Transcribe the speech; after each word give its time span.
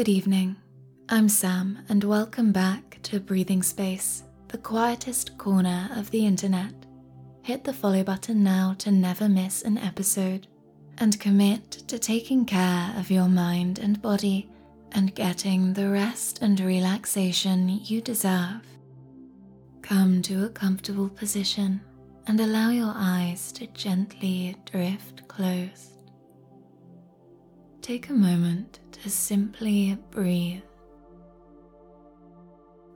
Good 0.00 0.08
evening. 0.08 0.56
I'm 1.10 1.28
Sam, 1.28 1.80
and 1.90 2.02
welcome 2.02 2.52
back 2.52 2.98
to 3.02 3.20
Breathing 3.20 3.62
Space, 3.62 4.22
the 4.48 4.56
quietest 4.56 5.36
corner 5.36 5.90
of 5.94 6.10
the 6.10 6.24
internet. 6.24 6.72
Hit 7.42 7.64
the 7.64 7.74
follow 7.74 8.02
button 8.02 8.42
now 8.42 8.74
to 8.78 8.90
never 8.90 9.28
miss 9.28 9.60
an 9.60 9.76
episode, 9.76 10.46
and 10.96 11.20
commit 11.20 11.70
to 11.86 11.98
taking 11.98 12.46
care 12.46 12.94
of 12.96 13.10
your 13.10 13.28
mind 13.28 13.78
and 13.78 14.00
body 14.00 14.48
and 14.92 15.14
getting 15.14 15.74
the 15.74 15.90
rest 15.90 16.38
and 16.40 16.58
relaxation 16.58 17.68
you 17.68 18.00
deserve. 18.00 18.66
Come 19.82 20.22
to 20.22 20.46
a 20.46 20.48
comfortable 20.48 21.10
position 21.10 21.78
and 22.26 22.40
allow 22.40 22.70
your 22.70 22.94
eyes 22.96 23.52
to 23.52 23.66
gently 23.66 24.56
drift 24.64 25.28
closed. 25.28 25.99
Take 27.90 28.08
a 28.08 28.12
moment 28.12 28.78
to 28.92 29.10
simply 29.10 29.98
breathe. 30.12 30.62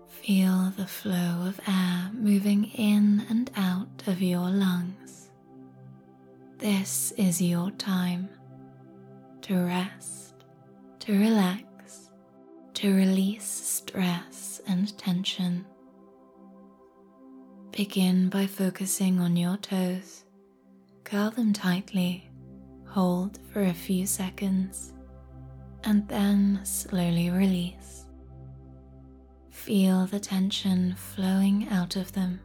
Feel 0.07 0.73
the 0.77 0.87
flow 0.87 1.49
of 1.49 1.61
air 1.67 2.13
moving 2.13 2.67
in 2.67 3.27
and 3.29 3.51
out 3.57 4.05
of 4.07 4.23
your 4.23 4.49
lungs. 4.49 5.31
This 6.59 7.13
is 7.17 7.43
your 7.43 7.73
time 7.73 8.29
to 9.43 9.57
rest, 9.65 10.35
to 11.01 11.19
relax, 11.19 12.11
to 12.75 12.95
release 12.95 13.43
stress 13.43 14.61
and 14.69 14.97
tension. 14.97 15.67
Begin 17.73 18.29
by 18.29 18.47
focusing 18.47 19.19
on 19.19 19.37
your 19.37 19.57
toes. 19.57 20.23
Curl 21.03 21.33
them 21.33 21.53
tightly, 21.53 22.31
hold 22.95 23.41
for 23.53 23.63
a 23.65 23.75
few 23.75 24.07
seconds, 24.07 24.93
and 25.83 26.07
then 26.07 26.61
slowly 26.63 27.29
release. 27.29 28.07
Feel 29.51 30.07
the 30.07 30.21
tension 30.21 30.95
flowing 30.95 31.67
out 31.71 31.97
of 31.97 32.13
them. 32.13 32.39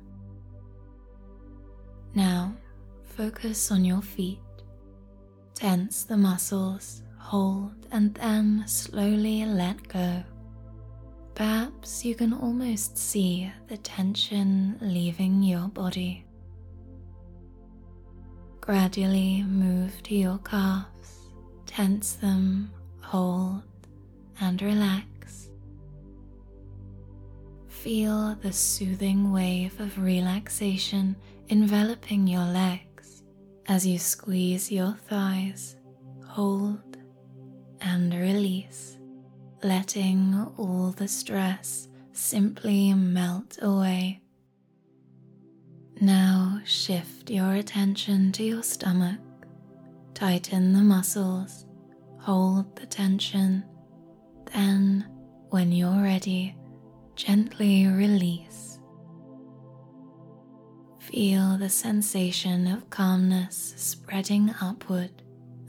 Now, 2.16 2.56
focus 3.04 3.72
on 3.72 3.86
your 3.86 4.02
feet. 4.02 4.40
Tense 5.54 6.04
the 6.06 6.18
muscles, 6.18 7.04
hold, 7.20 7.86
and 7.92 8.16
then 8.16 8.64
slowly 8.66 9.46
let 9.46 9.88
go. 9.88 10.24
Perhaps 11.36 12.04
you 12.04 12.16
can 12.16 12.34
almost 12.34 12.98
see 12.98 13.52
the 13.68 13.78
tension 13.78 14.80
leaving 14.82 15.44
your 15.44 15.68
body. 15.68 16.26
Gradually 18.62 19.44
move 19.44 20.02
to 20.04 20.16
your 20.16 20.38
calves, 20.40 21.32
tense 21.66 22.14
them, 22.14 22.72
hold, 23.02 23.64
and 24.40 24.62
relax. 24.62 25.50
Feel 27.68 28.36
the 28.36 28.54
soothing 28.54 29.32
wave 29.32 29.80
of 29.80 29.98
relaxation 29.98 31.16
enveloping 31.50 32.28
your 32.28 32.46
legs 32.46 33.24
as 33.68 33.88
you 33.88 33.98
squeeze 33.98 34.72
your 34.72 34.94
thighs, 35.08 35.76
hold, 36.26 36.98
and 37.82 38.14
release 38.14 39.00
letting 39.64 40.48
all 40.58 40.92
the 40.92 41.08
stress 41.08 41.88
simply 42.14 42.94
melt 42.94 43.58
away. 43.62 44.22
Now 46.02 46.62
shift 46.64 47.30
your 47.30 47.56
attention 47.56 48.32
to 48.34 48.44
your 48.44 48.64
stomach, 48.64 49.20
tighten 50.14 50.72
the 50.72 50.80
muscles, 50.80 51.66
hold 52.20 52.74
the 52.78 52.86
tension, 52.86 53.66
then, 54.54 55.06
when 55.50 55.74
you're 55.74 56.02
ready, 56.02 56.56
gently 57.18 57.86
release. 57.88 58.80
Feel 61.02 61.58
the 61.58 61.70
sensation 61.70 62.68
of 62.68 62.90
calmness 62.90 63.74
spreading 63.76 64.54
upward 64.62 65.12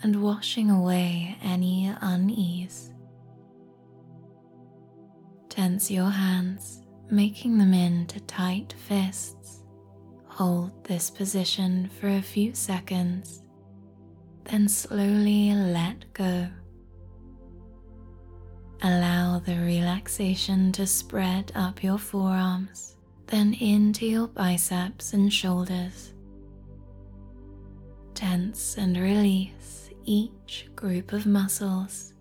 and 0.04 0.22
washing 0.22 0.70
away 0.70 1.36
any 1.42 1.92
unease. 2.02 2.92
Tense 5.48 5.90
your 5.90 6.10
hands, 6.10 6.82
making 7.10 7.58
them 7.58 7.74
into 7.74 8.20
tight 8.20 8.72
fists. 8.86 9.59
Hold 10.40 10.84
this 10.84 11.10
position 11.10 11.90
for 12.00 12.08
a 12.08 12.22
few 12.22 12.54
seconds, 12.54 13.42
then 14.44 14.70
slowly 14.70 15.52
let 15.52 16.10
go. 16.14 16.48
Allow 18.82 19.40
the 19.40 19.58
relaxation 19.58 20.72
to 20.72 20.86
spread 20.86 21.52
up 21.54 21.82
your 21.82 21.98
forearms, 21.98 22.96
then 23.26 23.52
into 23.52 24.06
your 24.06 24.28
biceps 24.28 25.12
and 25.12 25.30
shoulders. 25.30 26.14
Tense 28.14 28.78
and 28.78 28.96
release 28.96 29.90
each 30.06 30.70
group 30.74 31.12
of 31.12 31.26
muscles 31.26 32.14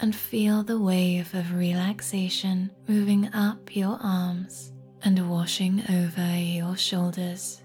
and 0.00 0.14
feel 0.14 0.62
the 0.62 0.78
wave 0.78 1.34
of 1.34 1.54
relaxation 1.54 2.70
moving 2.86 3.32
up 3.32 3.74
your 3.74 3.98
arms 4.02 4.74
and 5.04 5.30
washing 5.30 5.82
over 5.88 6.36
your 6.36 6.76
shoulders. 6.76 7.61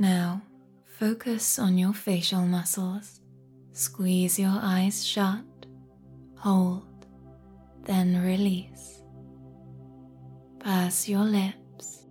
Now, 0.00 0.42
focus 0.84 1.58
on 1.58 1.76
your 1.76 1.92
facial 1.92 2.46
muscles. 2.46 3.20
Squeeze 3.72 4.38
your 4.38 4.58
eyes 4.62 5.04
shut, 5.04 5.44
hold, 6.36 7.06
then 7.82 8.22
release. 8.22 9.02
Pass 10.60 11.08
your 11.08 11.24
lips 11.24 12.06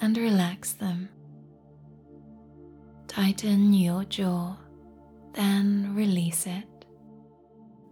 and 0.00 0.16
relax 0.16 0.72
them. 0.72 1.10
Tighten 3.08 3.74
your 3.74 4.04
jaw, 4.04 4.56
then 5.34 5.94
release 5.94 6.46
it. 6.46 6.64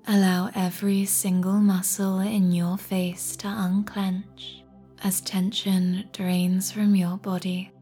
Allow 0.08 0.50
every 0.54 1.04
single 1.04 1.60
muscle 1.60 2.20
in 2.20 2.52
your 2.52 2.78
face 2.78 3.36
to 3.36 3.48
unclench 3.48 4.62
as 5.02 5.20
tension 5.20 6.08
drains 6.12 6.72
from 6.72 6.94
your 6.94 7.18
body. 7.18 7.72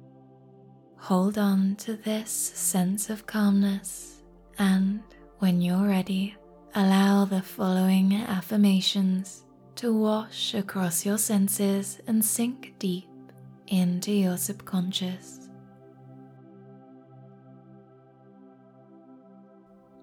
Hold 1.09 1.37
on 1.37 1.77
to 1.81 1.97
this 1.97 2.31
sense 2.31 3.11
of 3.11 3.27
calmness, 3.27 4.23
and 4.59 5.03
when 5.39 5.61
you're 5.61 5.87
ready, 5.87 6.35
allow 6.75 7.27
the 7.27 7.43
following 7.43 8.15
affirmations 8.15 9.45
to 9.77 9.93
wash 9.93 10.55
across 10.55 11.05
your 11.05 11.19
senses 11.19 12.01
and 12.07 12.25
sink 12.25 12.73
deep 12.79 13.07
into 13.67 14.13
your 14.13 14.39
subconscious. 14.39 15.51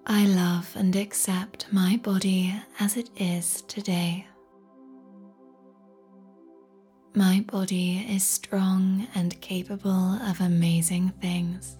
I 0.06 0.24
love 0.26 0.72
and 0.76 0.94
accept 0.94 1.66
my 1.72 1.96
body 1.96 2.54
as 2.78 2.96
it 2.96 3.10
is 3.16 3.62
today. 3.62 4.28
My 7.14 7.44
body 7.46 8.06
is 8.08 8.24
strong 8.24 9.06
and 9.14 9.38
capable 9.42 10.14
of 10.22 10.40
amazing 10.40 11.10
things. 11.20 11.76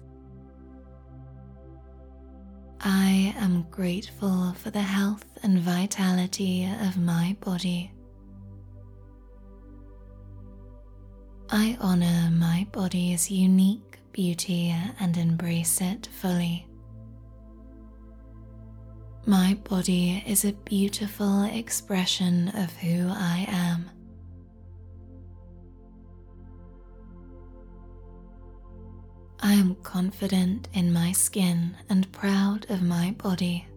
I 2.79 3.33
am 3.37 3.65
grateful 3.71 4.53
for 4.53 4.69
the 4.69 4.81
health 4.81 5.25
and 5.41 5.57
vitality 5.57 6.69
of 6.81 6.97
my 6.97 7.35
body. 7.39 7.91
I 11.49 11.77
honor 11.81 12.29
my 12.31 12.67
body's 12.71 13.31
unique 13.31 13.99
beauty 14.11 14.75
and 14.99 15.17
embrace 15.17 15.81
it 15.81 16.09
fully. 16.21 16.67
My 19.25 19.57
body 19.63 20.23
is 20.27 20.45
a 20.45 20.53
beautiful 20.53 21.45
expression 21.45 22.49
of 22.49 22.71
who 22.73 23.07
I 23.09 23.45
am. 23.47 23.89
I 29.45 29.55
am 29.55 29.75
confident 29.83 30.69
in 30.71 30.93
my 30.93 31.11
skin 31.11 31.75
and 31.89 32.09
proud 32.13 32.65
of 32.71 32.81
my 32.81 33.11
body. 33.17 33.67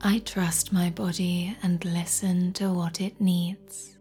I 0.00 0.20
trust 0.20 0.72
my 0.72 0.90
body 0.90 1.56
and 1.60 1.84
listen 1.84 2.52
to 2.52 2.72
what 2.72 3.00
it 3.00 3.20
needs. 3.20 3.98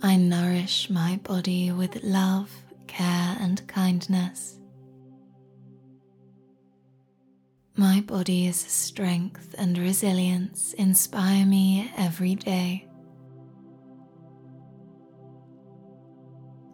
I 0.00 0.16
nourish 0.16 0.88
my 0.88 1.20
body 1.22 1.70
with 1.70 2.02
love 2.02 2.50
care 2.86 3.36
and 3.38 3.68
kindness. 3.68 4.58
My 7.76 8.00
body's 8.00 8.56
strength 8.56 9.54
and 9.58 9.76
resilience 9.76 10.72
inspire 10.72 11.44
me 11.44 11.92
every 11.98 12.34
day. 12.34 12.88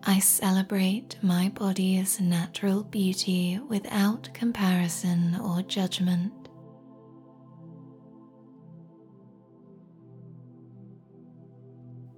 I 0.05 0.21
celebrate 0.21 1.17
my 1.23 1.51
body's 1.51 2.21
natural 2.21 2.83
beauty 2.83 3.61
without 3.69 4.33
comparison 4.33 5.39
or 5.43 5.63
judgment. 5.63 6.33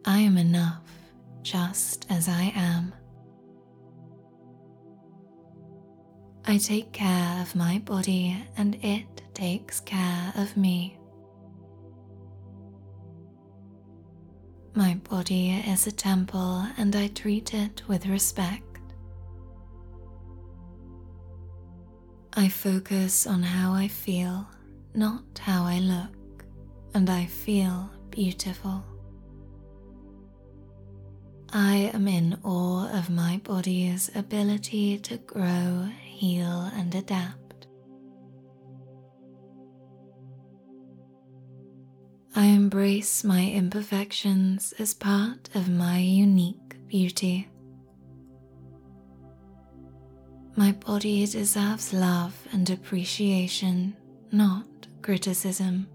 I 0.04 0.18
am 0.20 0.36
enough 0.38 0.82
just 1.42 2.06
as 2.10 2.28
I 2.28 2.52
am. 2.54 2.94
I 6.46 6.58
take 6.58 6.92
care 6.92 7.40
of 7.42 7.54
my 7.54 7.78
body 7.78 8.36
and 8.56 8.76
it 8.82 9.22
takes 9.34 9.80
care 9.80 10.32
of 10.36 10.56
me. 10.56 10.99
My 14.74 14.94
body 15.08 15.50
is 15.50 15.86
a 15.86 15.92
temple 15.92 16.64
and 16.78 16.94
I 16.94 17.08
treat 17.08 17.54
it 17.54 17.82
with 17.88 18.06
respect. 18.06 18.78
I 22.34 22.48
focus 22.48 23.26
on 23.26 23.42
how 23.42 23.72
I 23.72 23.88
feel, 23.88 24.46
not 24.94 25.24
how 25.40 25.64
I 25.64 25.80
look, 25.80 26.44
and 26.94 27.10
I 27.10 27.26
feel 27.26 27.90
beautiful. 28.10 28.84
I 31.52 31.90
am 31.92 32.06
in 32.06 32.38
awe 32.44 32.88
of 32.96 33.10
my 33.10 33.40
body's 33.42 34.08
ability 34.14 34.98
to 34.98 35.16
grow, 35.16 35.88
heal, 36.04 36.70
and 36.76 36.94
adapt. 36.94 37.39
I 42.34 42.46
embrace 42.46 43.24
my 43.24 43.44
imperfections 43.44 44.72
as 44.78 44.94
part 44.94 45.50
of 45.56 45.68
my 45.68 45.98
unique 45.98 46.76
beauty. 46.86 47.48
My 50.54 50.70
body 50.72 51.26
deserves 51.26 51.92
love 51.92 52.36
and 52.52 52.70
appreciation, 52.70 53.96
not 54.30 54.66
criticism. 55.02 55.88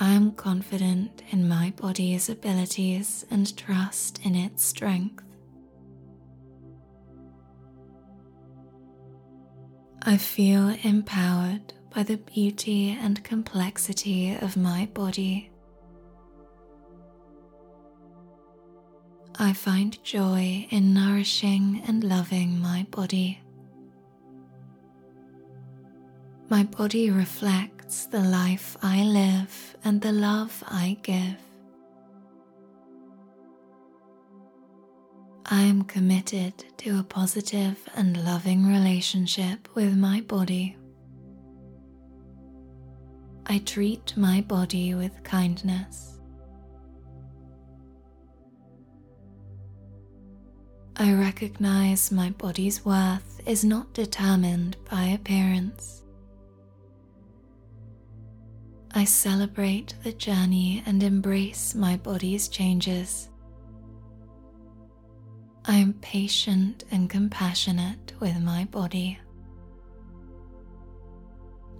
I 0.00 0.10
am 0.10 0.32
confident 0.32 1.22
in 1.30 1.48
my 1.48 1.72
body's 1.76 2.28
abilities 2.28 3.24
and 3.30 3.56
trust 3.56 4.20
in 4.24 4.34
its 4.34 4.64
strength. 4.64 5.22
I 10.02 10.16
feel 10.16 10.76
empowered 10.82 11.72
by 11.96 12.02
the 12.02 12.18
beauty 12.18 12.90
and 12.90 13.24
complexity 13.24 14.36
of 14.42 14.54
my 14.54 14.86
body. 14.92 15.50
I 19.38 19.54
find 19.54 20.04
joy 20.04 20.66
in 20.68 20.92
nourishing 20.92 21.82
and 21.88 22.04
loving 22.04 22.60
my 22.60 22.86
body. 22.90 23.40
My 26.50 26.64
body 26.64 27.10
reflects 27.10 28.04
the 28.04 28.20
life 28.20 28.76
I 28.82 29.02
live 29.02 29.78
and 29.82 30.02
the 30.02 30.12
love 30.12 30.62
I 30.68 30.98
give. 31.02 31.40
I 35.46 35.62
am 35.62 35.84
committed 35.84 36.62
to 36.76 36.98
a 36.98 37.02
positive 37.02 37.88
and 37.94 38.22
loving 38.22 38.66
relationship 38.66 39.74
with 39.74 39.96
my 39.96 40.20
body. 40.20 40.76
I 43.48 43.58
treat 43.58 44.16
my 44.16 44.40
body 44.40 44.94
with 44.94 45.22
kindness. 45.22 46.18
I 50.96 51.12
recognize 51.14 52.10
my 52.10 52.30
body's 52.30 52.84
worth 52.84 53.40
is 53.46 53.64
not 53.64 53.92
determined 53.92 54.76
by 54.90 55.04
appearance. 55.04 56.02
I 58.92 59.04
celebrate 59.04 59.94
the 60.02 60.12
journey 60.12 60.82
and 60.84 61.00
embrace 61.02 61.72
my 61.74 61.96
body's 61.98 62.48
changes. 62.48 63.28
I 65.66 65.76
am 65.76 65.92
patient 65.94 66.82
and 66.90 67.08
compassionate 67.08 68.14
with 68.18 68.40
my 68.40 68.64
body. 68.64 69.20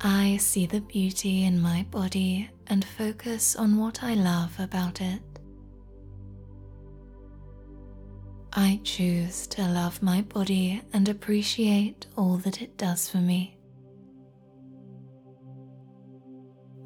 I 0.08 0.36
see 0.36 0.66
the 0.66 0.82
beauty 0.82 1.42
in 1.42 1.60
my 1.60 1.84
body 1.90 2.48
and 2.68 2.84
focus 2.84 3.56
on 3.56 3.76
what 3.76 4.04
I 4.04 4.14
love 4.14 4.54
about 4.60 5.00
it. 5.00 5.20
I 8.52 8.78
choose 8.84 9.48
to 9.48 9.62
love 9.66 10.00
my 10.04 10.22
body 10.22 10.80
and 10.92 11.08
appreciate 11.08 12.06
all 12.16 12.36
that 12.44 12.62
it 12.62 12.76
does 12.76 13.10
for 13.10 13.16
me. 13.16 13.58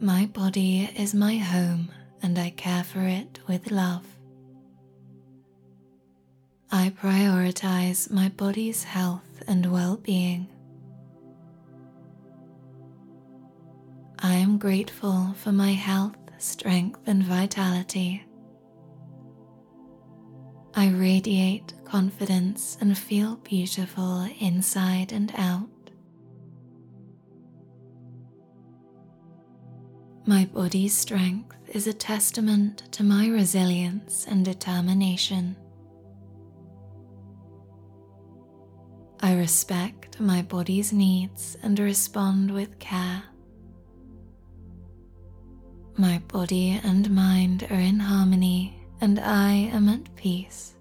My 0.00 0.24
body 0.24 0.88
is 0.96 1.12
my 1.12 1.36
home 1.36 1.90
and 2.22 2.38
I 2.38 2.48
care 2.48 2.84
for 2.84 3.02
it 3.02 3.38
with 3.46 3.70
love. 3.70 4.06
I 6.72 6.88
prioritize 6.88 8.10
my 8.10 8.30
body's 8.30 8.84
health 8.84 9.42
and 9.46 9.70
well 9.70 9.98
being. 9.98 10.48
I 14.30 14.34
am 14.34 14.58
grateful 14.58 15.34
for 15.34 15.50
my 15.50 15.72
health, 15.72 16.14
strength, 16.38 17.00
and 17.08 17.20
vitality. 17.24 18.24
I 20.72 20.90
radiate 20.90 21.74
confidence 21.84 22.78
and 22.80 22.96
feel 22.96 23.38
beautiful 23.38 24.28
inside 24.38 25.10
and 25.10 25.32
out. 25.36 25.90
My 30.26 30.44
body's 30.44 30.96
strength 30.96 31.56
is 31.74 31.88
a 31.88 31.92
testament 31.92 32.84
to 32.92 33.02
my 33.02 33.26
resilience 33.26 34.28
and 34.28 34.44
determination. 34.44 35.56
I 39.20 39.34
respect 39.34 40.20
my 40.20 40.42
body's 40.42 40.92
needs 40.92 41.56
and 41.64 41.76
respond 41.80 42.52
with 42.52 42.78
care. 42.78 43.24
My 46.00 46.16
body 46.28 46.80
and 46.82 47.10
mind 47.10 47.66
are 47.70 47.78
in 47.78 48.00
harmony, 48.00 48.74
and 49.02 49.20
I 49.20 49.52
am 49.52 49.86
at 49.90 50.16
peace. 50.16 50.72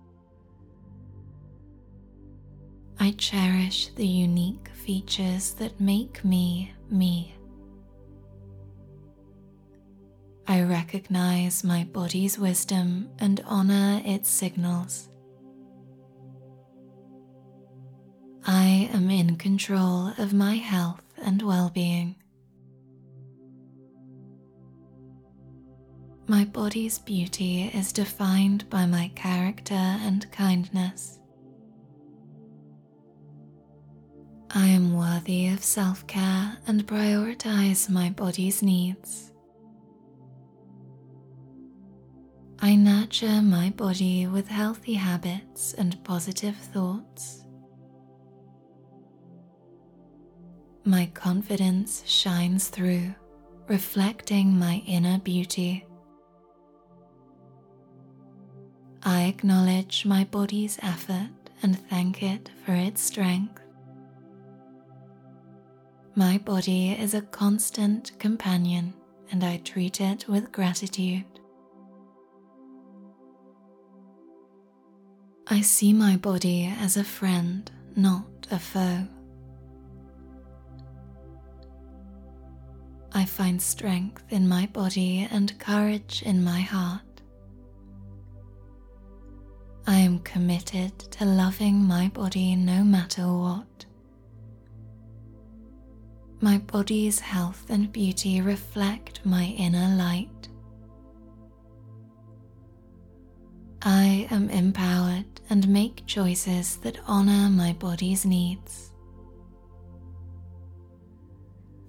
I 3.02 3.12
cherish 3.18 3.90
the 3.98 4.08
unique 4.08 4.70
features 4.70 5.56
that 5.56 5.78
make 5.82 6.24
me 6.24 6.72
me. 6.90 7.36
I 10.48 10.62
recognize 10.62 11.66
my 11.66 11.84
body's 11.84 12.40
wisdom 12.40 13.10
and 13.20 13.44
honor 13.46 14.02
its 14.06 14.30
signals. 14.30 15.10
I 18.46 18.90
am 18.94 19.10
in 19.10 19.36
control 19.36 20.14
of 20.18 20.32
my 20.32 20.56
health 20.56 21.04
and 21.22 21.42
well 21.42 21.70
being. 21.70 22.16
My 26.30 26.46
body's 26.46 27.00
beauty 27.00 27.72
is 27.74 27.92
defined 27.92 28.70
by 28.70 28.86
my 28.86 29.12
character 29.16 29.74
and 29.74 30.32
kindness. 30.32 31.20
I 34.52 34.68
am 34.68 34.96
worthy 34.96 35.48
of 35.48 35.64
self 35.64 36.06
care 36.06 36.56
and 36.68 36.86
prioritize 36.86 37.90
my 37.90 38.12
body's 38.12 38.62
needs. 38.62 39.32
I 42.60 42.76
nurture 42.76 43.42
my 43.42 43.72
body 43.72 44.28
with 44.28 44.48
healthy 44.50 44.94
habits 44.94 45.74
and 45.74 45.98
positive 46.04 46.58
thoughts. 46.58 47.44
My 50.86 51.08
confidence 51.16 52.04
shines 52.06 52.68
through, 52.68 53.16
reflecting 53.68 54.54
my 54.60 54.84
inner 54.86 55.18
beauty. 55.18 55.88
I 59.04 59.24
acknowledge 59.24 60.06
my 60.06 60.26
body's 60.26 60.78
effort 60.82 61.30
and 61.62 61.80
thank 61.90 62.22
it 62.22 62.50
for 62.66 62.74
its 62.74 63.02
strength. 63.02 63.62
My 66.16 66.38
body 66.38 66.92
is 66.92 67.14
a 67.14 67.22
constant 67.22 68.12
companion 68.20 68.94
and 69.32 69.44
I 69.44 69.58
treat 69.58 70.02
it 70.02 70.28
with 70.28 70.52
gratitude. 70.52 71.26
I 75.48 75.62
see 75.62 75.94
my 75.94 76.18
body 76.18 76.66
as 76.80 76.98
a 76.98 77.04
friend, 77.04 77.72
not 77.96 78.48
a 78.52 78.60
foe. 78.60 79.08
I 83.12 83.26
find 83.26 83.62
strength 83.62 84.24
in 84.30 84.48
my 84.48 84.68
body 84.68 85.28
and 85.32 85.58
courage 85.58 86.22
in 86.24 86.44
my 86.44 86.62
heart. 86.62 87.09
I 89.90 89.96
am 89.96 90.20
committed 90.20 91.00
to 91.14 91.26
loving 91.26 91.84
my 91.84 92.10
body 92.10 92.56
no 92.56 92.84
matter 92.84 93.24
what. 93.24 93.86
My 96.40 96.60
body's 96.60 97.20
health 97.20 97.66
and 97.70 97.92
beauty 97.92 98.40
reflect 98.40 99.26
my 99.26 99.46
inner 99.46 99.96
light. 99.96 100.50
I 103.82 104.28
am 104.30 104.52
empowered 104.52 105.42
and 105.50 105.68
make 105.68 106.06
choices 106.06 106.76
that 106.84 107.00
honor 107.08 107.50
my 107.50 107.74
body's 107.74 108.28
needs. 108.28 108.92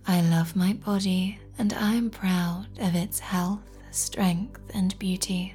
I 0.06 0.22
love 0.22 0.56
my 0.56 0.72
body 0.72 1.38
and 1.58 1.74
I 1.74 1.96
am 1.96 2.08
proud 2.08 2.66
of 2.80 2.94
its 2.94 3.18
health, 3.18 3.76
strength, 3.90 4.62
and 4.72 4.98
beauty. 4.98 5.54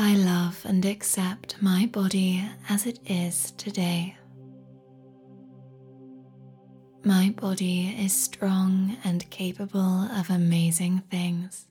I 0.00 0.14
love 0.14 0.64
and 0.64 0.84
accept 0.84 1.60
my 1.60 1.86
body 1.86 2.48
as 2.68 2.86
it 2.86 3.00
is 3.04 3.50
today. 3.56 4.16
My 7.04 7.34
body 7.36 7.96
is 7.98 8.12
strong 8.12 8.96
and 9.02 9.28
capable 9.30 10.08
of 10.16 10.30
amazing 10.30 11.02
things. 11.10 11.66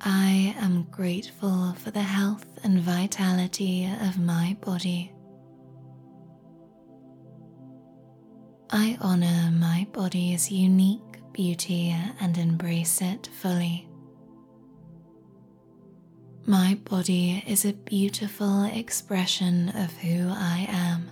I 0.00 0.54
am 0.60 0.86
grateful 0.92 1.74
for 1.74 1.90
the 1.90 1.98
health 1.98 2.46
and 2.62 2.78
vitality 2.78 3.90
of 4.02 4.20
my 4.20 4.56
body. 4.60 5.12
I 8.70 8.96
honor 9.00 9.50
my 9.50 9.88
body's 9.92 10.52
unique 10.52 11.18
beauty 11.32 11.92
and 12.20 12.38
embrace 12.38 13.02
it 13.02 13.28
fully. 13.32 13.89
My 16.46 16.78
body 16.84 17.44
is 17.46 17.64
a 17.64 17.74
beautiful 17.74 18.64
expression 18.64 19.68
of 19.70 19.92
who 19.98 20.30
I 20.30 20.66
am. 20.68 21.10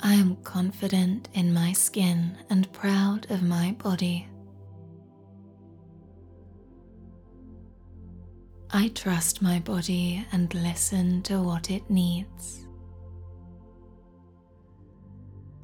I 0.00 0.14
am 0.14 0.36
confident 0.44 1.28
in 1.34 1.52
my 1.52 1.72
skin 1.72 2.36
and 2.50 2.70
proud 2.72 3.30
of 3.30 3.42
my 3.42 3.72
body. 3.82 4.28
I 8.70 8.88
trust 8.88 9.42
my 9.42 9.58
body 9.60 10.24
and 10.30 10.54
listen 10.54 11.22
to 11.22 11.42
what 11.42 11.70
it 11.70 11.88
needs. 11.90 12.66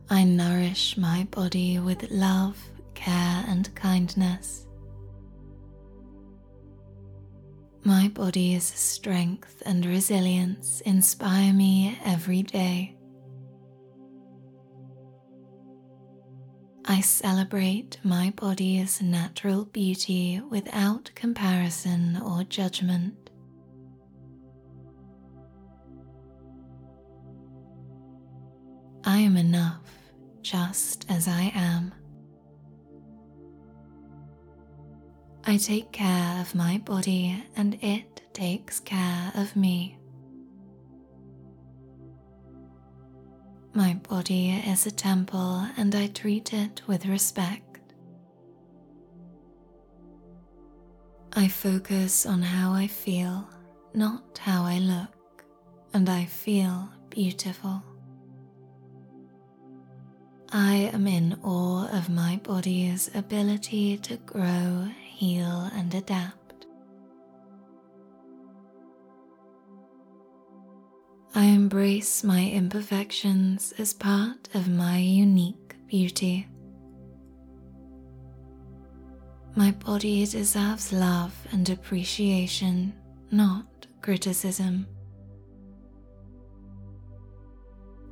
I 0.08 0.24
nourish 0.24 0.96
my 0.96 1.28
body 1.30 1.78
with 1.78 2.10
love 2.10 2.58
care, 2.96 3.44
and 3.46 3.72
kindness. 3.76 4.66
My 7.84 8.08
body's 8.08 8.64
strength 8.64 9.62
and 9.64 9.86
resilience 9.86 10.80
inspire 10.80 11.52
me 11.52 11.96
every 12.04 12.42
day. 12.42 12.96
I 16.84 17.00
celebrate 17.00 17.98
my 18.02 18.32
body's 18.34 19.00
natural 19.00 19.66
beauty 19.66 20.40
without 20.50 21.12
comparison 21.14 22.20
or 22.20 22.42
judgment. 22.42 23.30
I 29.04 29.18
am 29.18 29.36
enough 29.36 29.82
just 30.42 31.06
as 31.08 31.28
I 31.28 31.52
am. 31.54 31.94
I 35.48 35.58
take 35.58 35.92
care 35.92 36.40
of 36.40 36.56
my 36.56 36.78
body 36.78 37.40
and 37.56 37.78
it 37.80 38.22
takes 38.32 38.80
care 38.80 39.30
of 39.36 39.54
me. 39.54 39.96
My 43.72 43.94
body 43.94 44.50
is 44.50 44.86
a 44.86 44.90
temple 44.90 45.64
and 45.76 45.94
I 45.94 46.08
treat 46.08 46.52
it 46.52 46.82
with 46.88 47.06
respect. 47.06 47.78
I 51.34 51.46
focus 51.46 52.26
on 52.26 52.42
how 52.42 52.72
I 52.72 52.88
feel, 52.88 53.48
not 53.94 54.38
how 54.38 54.64
I 54.64 54.78
look, 54.80 55.44
and 55.94 56.08
I 56.08 56.24
feel 56.24 56.88
beautiful. 57.08 57.84
I 60.50 60.90
am 60.92 61.06
in 61.06 61.38
awe 61.44 61.86
of 61.96 62.08
my 62.08 62.40
body's 62.42 63.14
ability 63.14 63.98
to 63.98 64.16
grow, 64.16 64.88
heal, 65.16 65.70
and 65.72 65.94
adapt. 65.94 66.66
I 71.34 71.44
embrace 71.44 72.22
my 72.22 72.46
imperfections 72.50 73.72
as 73.78 73.94
part 73.94 74.48
of 74.54 74.68
my 74.68 74.98
unique 74.98 75.74
beauty. 75.86 76.46
My 79.54 79.70
body 79.70 80.26
deserves 80.26 80.92
love 80.92 81.34
and 81.50 81.66
appreciation, 81.70 82.92
not 83.30 83.86
criticism. 84.02 84.86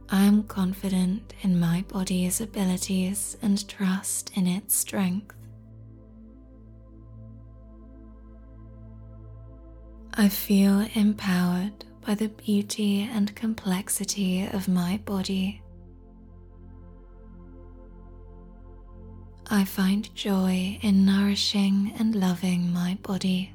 I 0.08 0.22
am 0.22 0.44
confident 0.44 1.34
in 1.42 1.60
my 1.60 1.84
body's 1.86 2.40
abilities 2.40 3.36
and 3.42 3.68
trust 3.68 4.30
in 4.34 4.46
its 4.46 4.74
strength. 4.74 5.34
I 10.16 10.28
feel 10.28 10.86
empowered 10.94 11.84
by 12.06 12.14
the 12.14 12.28
beauty 12.28 13.02
and 13.02 13.34
complexity 13.34 14.46
of 14.46 14.68
my 14.68 15.00
body. 15.04 15.60
I 19.50 19.64
find 19.64 20.14
joy 20.14 20.78
in 20.82 21.04
nourishing 21.04 21.94
and 21.98 22.14
loving 22.14 22.72
my 22.72 22.96
body. 23.02 23.54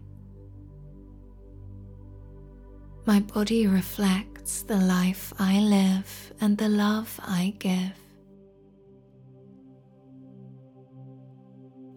My 3.06 3.22
body 3.22 3.66
reflects 3.66 4.64
the 4.64 4.78
life 4.78 5.32
I 5.40 5.60
live 5.60 6.34
and 6.42 6.58
the 6.58 6.68
love 6.68 7.22
I 7.24 7.54
give. 7.60 8.09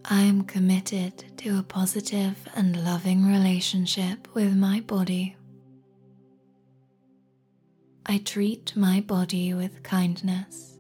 I 0.05 0.23
am 0.23 0.43
committed 0.43 1.39
to 1.39 1.59
a 1.59 1.63
positive 1.63 2.37
and 2.57 2.85
loving 2.85 3.25
relationship 3.25 4.27
with 4.35 4.55
my 4.57 4.81
body. 4.81 5.37
I 8.05 8.19
treat 8.19 8.75
my 8.75 9.01
body 9.01 9.55
with 9.55 9.85
kindness. 9.85 10.77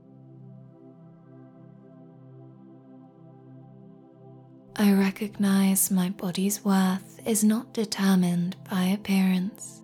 I 4.75 4.93
recognize 4.93 5.91
my 5.91 6.09
body's 6.09 6.64
worth 6.64 7.21
is 7.25 7.45
not 7.45 7.73
determined 7.73 8.57
by 8.69 8.85
appearance. 8.85 9.83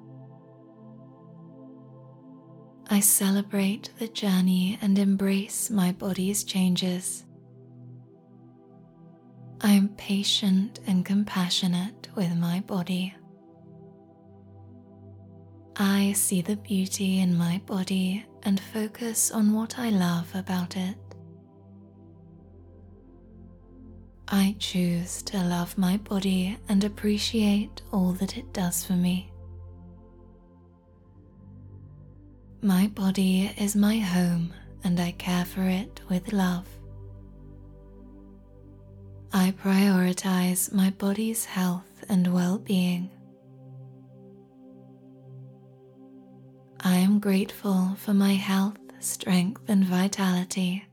I 2.90 2.98
celebrate 3.00 3.90
the 3.98 4.08
journey 4.08 4.78
and 4.82 4.98
embrace 4.98 5.70
my 5.70 5.92
body's 5.92 6.42
changes. 6.42 7.24
I 9.60 9.72
am 9.72 9.88
patient 9.96 10.78
and 10.86 11.04
compassionate 11.04 12.08
with 12.14 12.36
my 12.36 12.60
body. 12.60 13.14
I 15.76 16.12
see 16.12 16.42
the 16.42 16.56
beauty 16.56 17.18
in 17.18 17.36
my 17.36 17.60
body 17.66 18.24
and 18.44 18.60
focus 18.60 19.32
on 19.32 19.52
what 19.52 19.78
I 19.78 19.90
love 19.90 20.32
about 20.34 20.76
it. 20.76 20.96
I 24.28 24.54
choose 24.60 25.22
to 25.24 25.42
love 25.42 25.76
my 25.76 25.96
body 25.96 26.56
and 26.68 26.84
appreciate 26.84 27.82
all 27.92 28.12
that 28.12 28.36
it 28.36 28.52
does 28.52 28.84
for 28.84 28.92
me. 28.92 29.32
My 32.62 32.88
body 32.88 33.50
is 33.56 33.74
my 33.74 33.98
home 33.98 34.52
and 34.84 35.00
I 35.00 35.12
care 35.12 35.44
for 35.44 35.62
it 35.62 36.00
with 36.08 36.32
love. 36.32 36.77
I 39.32 39.52
prioritize 39.62 40.72
my 40.72 40.90
body's 40.90 41.44
health 41.44 42.04
and 42.08 42.32
well 42.32 42.58
being. 42.58 43.10
I 46.80 46.96
am 46.96 47.18
grateful 47.18 47.94
for 47.98 48.14
my 48.14 48.34
health, 48.34 48.78
strength, 49.00 49.62
and 49.68 49.84
vitality. 49.84 50.86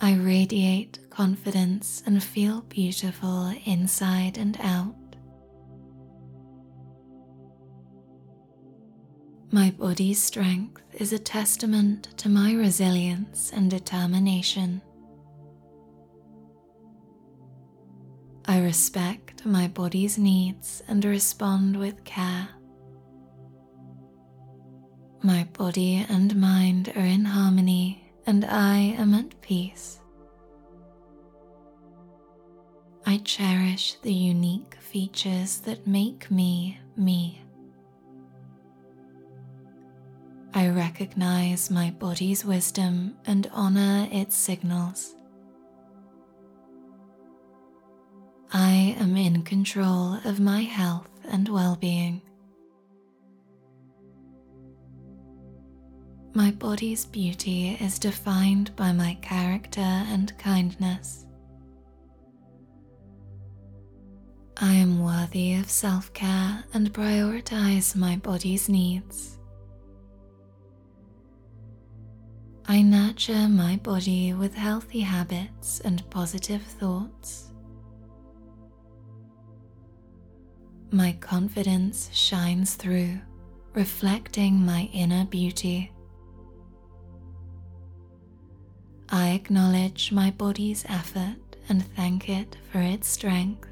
I 0.00 0.14
radiate 0.14 0.98
confidence 1.10 2.02
and 2.06 2.22
feel 2.22 2.62
beautiful 2.62 3.52
inside 3.64 4.38
and 4.38 4.56
out. 4.60 4.96
My 9.50 9.70
body's 9.70 10.22
strength 10.22 10.80
is 10.94 11.12
a 11.12 11.18
testament 11.18 12.08
to 12.16 12.30
my 12.30 12.54
resilience 12.54 13.52
and 13.52 13.70
determination. 13.70 14.80
I 18.44 18.60
respect 18.60 19.46
my 19.46 19.68
body's 19.68 20.18
needs 20.18 20.82
and 20.88 21.04
respond 21.04 21.76
with 21.76 22.02
care. 22.04 22.48
My 25.22 25.44
body 25.52 26.04
and 26.08 26.34
mind 26.34 26.92
are 26.96 27.04
in 27.04 27.24
harmony, 27.24 28.02
and 28.26 28.44
I 28.44 28.78
am 28.98 29.14
at 29.14 29.40
peace. 29.40 30.00
I 33.06 33.18
cherish 33.18 33.94
the 34.02 34.12
unique 34.12 34.76
features 34.80 35.60
that 35.60 35.86
make 35.86 36.28
me 36.30 36.78
me. 36.96 37.42
I 40.54 40.68
recognize 40.68 41.70
my 41.70 41.90
body's 41.90 42.44
wisdom 42.44 43.14
and 43.24 43.48
honor 43.52 44.08
its 44.10 44.34
signals. 44.34 45.14
I 48.54 48.94
am 49.00 49.16
in 49.16 49.44
control 49.44 50.18
of 50.26 50.38
my 50.38 50.60
health 50.60 51.08
and 51.24 51.48
well 51.48 51.74
being. 51.74 52.20
My 56.34 56.50
body's 56.50 57.06
beauty 57.06 57.78
is 57.80 57.98
defined 57.98 58.76
by 58.76 58.92
my 58.92 59.16
character 59.22 59.80
and 59.80 60.36
kindness. 60.36 61.24
I 64.58 64.74
am 64.74 65.02
worthy 65.02 65.54
of 65.54 65.70
self 65.70 66.12
care 66.12 66.62
and 66.74 66.92
prioritize 66.92 67.96
my 67.96 68.16
body's 68.16 68.68
needs. 68.68 69.38
I 72.66 72.82
nurture 72.82 73.48
my 73.48 73.76
body 73.76 74.34
with 74.34 74.54
healthy 74.54 75.00
habits 75.00 75.80
and 75.80 76.08
positive 76.10 76.62
thoughts. 76.62 77.51
My 80.94 81.16
confidence 81.20 82.10
shines 82.12 82.74
through, 82.74 83.18
reflecting 83.72 84.62
my 84.62 84.90
inner 84.92 85.24
beauty. 85.24 85.90
I 89.08 89.30
acknowledge 89.30 90.12
my 90.12 90.30
body's 90.32 90.84
effort 90.90 91.56
and 91.70 91.82
thank 91.96 92.28
it 92.28 92.58
for 92.70 92.78
its 92.78 93.08
strength. 93.08 93.66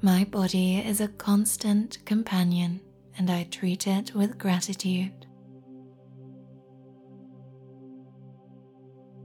My 0.00 0.24
body 0.24 0.78
is 0.78 1.02
a 1.02 1.08
constant 1.08 1.98
companion 2.06 2.80
and 3.18 3.30
I 3.30 3.44
treat 3.50 3.86
it 3.86 4.14
with 4.14 4.38
gratitude. 4.38 5.26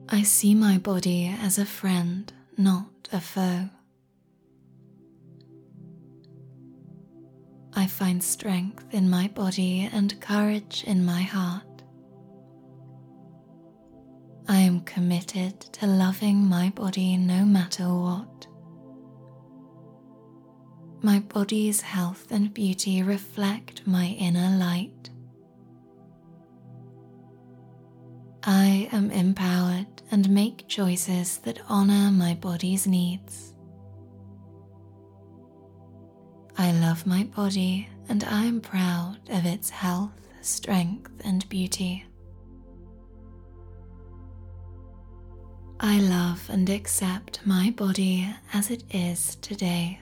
I 0.10 0.24
see 0.24 0.54
my 0.54 0.78
body 0.78 1.34
as 1.42 1.58
a 1.58 1.66
friend, 1.66 2.34
not 2.58 3.08
a 3.14 3.22
foe. 3.22 3.70
I 7.78 7.86
find 7.86 8.24
strength 8.24 8.86
in 8.92 9.08
my 9.08 9.28
body 9.28 9.88
and 9.94 10.20
courage 10.20 10.84
in 10.88 11.06
my 11.06 11.22
heart. 11.22 11.84
I 14.48 14.58
am 14.62 14.82
committed 14.82 15.60
to 15.74 15.86
loving 15.86 16.38
my 16.44 16.72
body 16.72 17.18
no 17.18 17.46
matter 17.46 17.84
what. 17.84 18.48
My 21.04 21.20
body's 21.20 21.82
health 21.82 22.32
and 22.32 22.52
beauty 22.52 23.04
reflect 23.04 23.86
my 23.86 24.08
inner 24.08 24.58
light. 24.58 25.12
I 28.42 28.90
am 28.92 29.12
empowered 29.12 30.02
and 30.10 30.28
make 30.32 30.68
choices 30.68 31.38
that 31.44 31.60
honor 31.70 32.10
my 32.10 32.34
body's 32.34 32.88
needs. 32.88 33.47
I 36.60 36.72
love 36.72 37.06
my 37.06 37.24
body 37.24 37.88
and 38.10 38.24
I 38.24 38.46
am 38.46 38.62
proud 38.62 39.18
of 39.30 39.46
its 39.46 39.70
health, 39.70 40.20
strength, 40.42 41.12
and 41.24 41.48
beauty. 41.50 42.04
I 45.80 46.00
love 46.00 46.50
and 46.50 46.68
accept 46.70 47.46
my 47.46 47.70
body 47.70 48.28
as 48.54 48.72
it 48.72 48.84
is 48.90 49.36
today. 49.36 50.00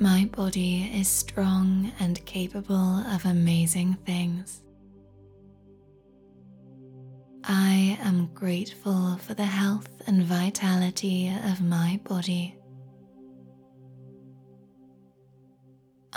My 0.00 0.30
body 0.32 0.90
is 0.94 1.08
strong 1.08 1.92
and 2.00 2.24
capable 2.24 3.04
of 3.12 3.26
amazing 3.26 3.98
things. 4.06 4.62
I 7.44 7.98
am 8.02 8.30
grateful 8.32 9.18
for 9.18 9.34
the 9.34 9.44
health 9.44 9.88
and 10.06 10.22
vitality 10.22 11.30
of 11.44 11.60
my 11.60 12.00
body. 12.04 12.57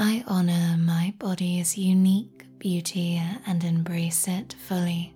I 0.04 0.24
honor 0.26 0.78
my 0.80 1.14
body's 1.20 1.78
unique 1.78 2.48
beauty 2.58 3.22
and 3.46 3.64
embrace 3.64 4.28
it 4.28 4.56
fully. 4.68 5.14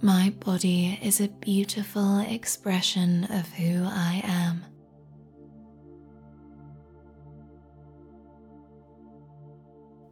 My 0.00 0.32
body 0.38 0.96
is 1.02 1.20
a 1.20 1.26
beautiful 1.26 2.20
expression 2.20 3.24
of 3.24 3.48
who 3.54 3.82
I 3.84 4.20
am. 4.22 4.64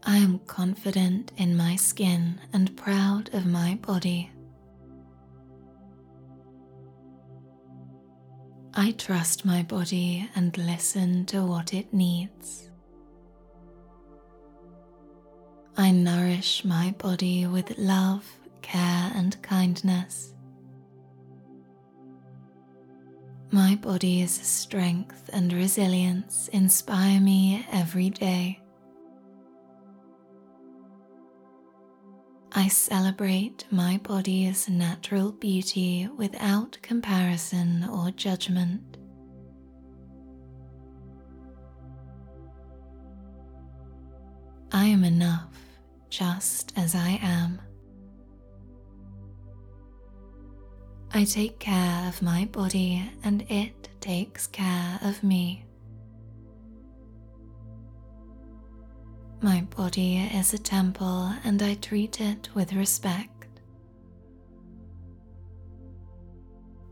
I 0.03 0.17
am 0.17 0.41
confident 0.41 1.31
in 1.37 1.57
my 1.57 1.77
skin 1.77 2.41
and 2.53 2.77
proud 2.77 3.33
of 3.33 3.47
my 3.47 3.79
body. 3.81 4.33
I 8.79 8.93
trust 8.93 9.45
my 9.45 9.65
body 9.65 10.31
and 10.37 10.57
listen 10.57 11.27
to 11.27 11.45
what 11.45 11.75
it 11.75 11.93
needs. 11.93 12.71
I 15.77 15.91
nourish 15.91 16.65
my 16.65 16.95
body 16.97 17.45
with 17.49 17.77
love, 17.77 18.25
care, 18.63 19.11
and 19.17 19.37
kindness. 19.43 20.33
My 23.51 23.75
body's 23.75 24.31
strength 24.31 25.29
and 25.33 25.53
resilience 25.53 26.47
inspire 26.53 27.21
me 27.21 27.67
every 27.73 28.11
day. 28.11 28.61
I 32.59 32.67
celebrate 32.67 33.67
my 33.71 34.01
body's 34.03 34.69
natural 34.69 35.31
beauty 35.31 36.09
without 36.17 36.77
comparison 36.83 37.89
or 37.89 38.11
judgment. 38.11 38.97
I 44.73 44.87
am 44.87 45.05
enough 45.05 45.55
just 46.11 46.73
as 46.77 46.97
I 46.97 47.21
am. 47.23 47.61
I 51.15 51.23
take 51.23 51.61
care 51.61 52.09
of 52.09 52.21
my 52.23 52.47
body 52.47 53.09
and 53.23 53.43
it 53.49 53.89
takes 54.01 54.49
care 54.49 54.99
of 55.01 55.23
me. 55.23 55.68
My 59.41 59.61
body 59.77 60.17
is 60.17 60.53
a 60.53 60.59
temple 60.59 61.33
and 61.45 61.63
I 61.63 61.75
treat 61.75 62.21
it 62.21 62.49
with 62.55 62.73
respect. 62.73 63.47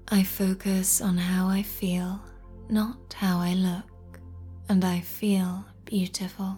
I 0.09 0.23
focus 0.23 1.01
on 1.01 1.19
how 1.19 1.49
I 1.49 1.63
feel, 1.63 2.21
not 2.69 3.13
how 3.15 3.41
I 3.41 3.55
look, 3.55 4.21
and 4.69 4.85
I 4.85 5.01
feel 5.01 5.65
beautiful. 5.85 6.57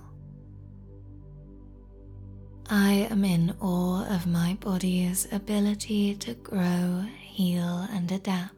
I 2.68 3.08
am 3.10 3.24
in 3.24 3.54
awe 3.58 4.04
of 4.14 4.26
my 4.26 4.58
body's 4.60 5.26
ability 5.32 6.16
to 6.16 6.34
grow, 6.34 7.06
heal, 7.18 7.88
and 7.90 8.12
adapt. 8.12 8.57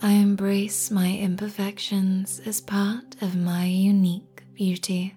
I 0.00 0.12
embrace 0.12 0.92
my 0.92 1.12
imperfections 1.12 2.40
as 2.46 2.60
part 2.60 3.20
of 3.20 3.34
my 3.34 3.64
unique 3.64 4.44
beauty. 4.54 5.16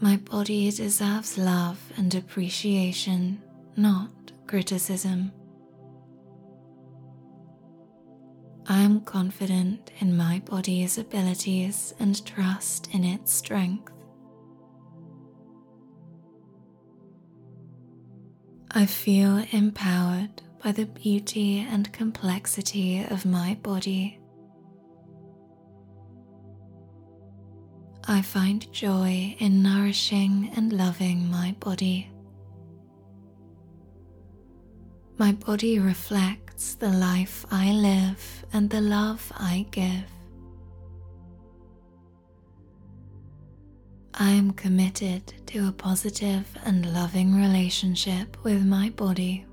My 0.00 0.16
body 0.16 0.70
deserves 0.70 1.36
love 1.36 1.78
and 1.98 2.14
appreciation, 2.14 3.42
not 3.76 4.10
criticism. 4.46 5.32
I 8.66 8.78
am 8.78 9.02
confident 9.02 9.90
in 9.98 10.16
my 10.16 10.40
body's 10.46 10.96
abilities 10.96 11.92
and 12.00 12.24
trust 12.24 12.88
in 12.94 13.04
its 13.04 13.34
strength. 13.34 13.92
I 18.70 18.86
feel 18.86 19.44
empowered 19.52 20.42
by 20.66 20.72
the 20.72 20.86
beauty 20.86 21.64
and 21.70 21.92
complexity 21.92 23.06
of 23.10 23.24
my 23.24 23.56
body. 23.62 24.18
I 28.08 28.20
find 28.20 28.72
joy 28.72 29.36
in 29.38 29.62
nourishing 29.62 30.50
and 30.56 30.72
loving 30.72 31.30
my 31.30 31.54
body. 31.60 32.10
My 35.18 35.30
body 35.30 35.78
reflects 35.78 36.74
the 36.74 36.90
life 36.90 37.46
I 37.52 37.70
live 37.70 38.44
and 38.52 38.68
the 38.68 38.80
love 38.80 39.32
I 39.36 39.66
give. 39.70 40.10
I 44.14 44.30
am 44.30 44.50
committed 44.50 45.32
to 45.46 45.68
a 45.68 45.72
positive 45.72 46.44
and 46.64 46.92
loving 46.92 47.36
relationship 47.36 48.36
with 48.42 48.66
my 48.66 48.90
body. 48.90 49.46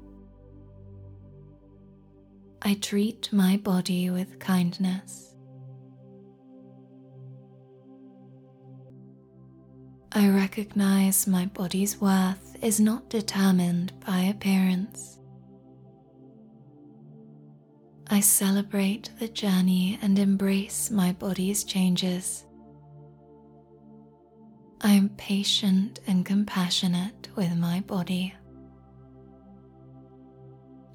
I 2.66 2.76
treat 2.76 3.28
my 3.34 3.58
body 3.58 4.10
with 4.10 4.40
kindness. 4.40 5.36
I 10.14 10.30
recognize 10.30 11.28
my 11.28 11.48
body's 11.48 12.00
worth 12.00 12.56
is 12.62 12.80
not 12.80 13.10
determined 13.10 13.92
by 14.08 14.20
appearance. 14.20 15.20
I 18.10 18.22
celebrate 18.22 19.10
the 19.20 19.28
journey 19.28 20.00
and 20.02 20.18
embrace 20.18 20.90
my 20.90 21.12
body's 21.12 21.66
changes. 21.66 22.46
I 24.80 24.94
am 24.94 25.10
patient 25.18 26.00
and 26.08 26.26
compassionate 26.26 27.28
with 27.36 27.58
my 27.58 27.82
body. 27.82 28.36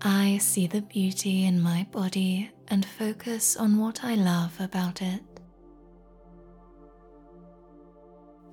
I 0.00 0.38
see 0.38 0.68
the 0.68 0.82
beauty 0.82 1.44
in 1.44 1.60
my 1.60 1.86
body 1.90 2.50
and 2.68 2.84
focus 2.84 3.56
on 3.56 3.78
what 3.78 4.04
I 4.04 4.14
love 4.14 4.60
about 4.60 5.02
it. 5.02 5.22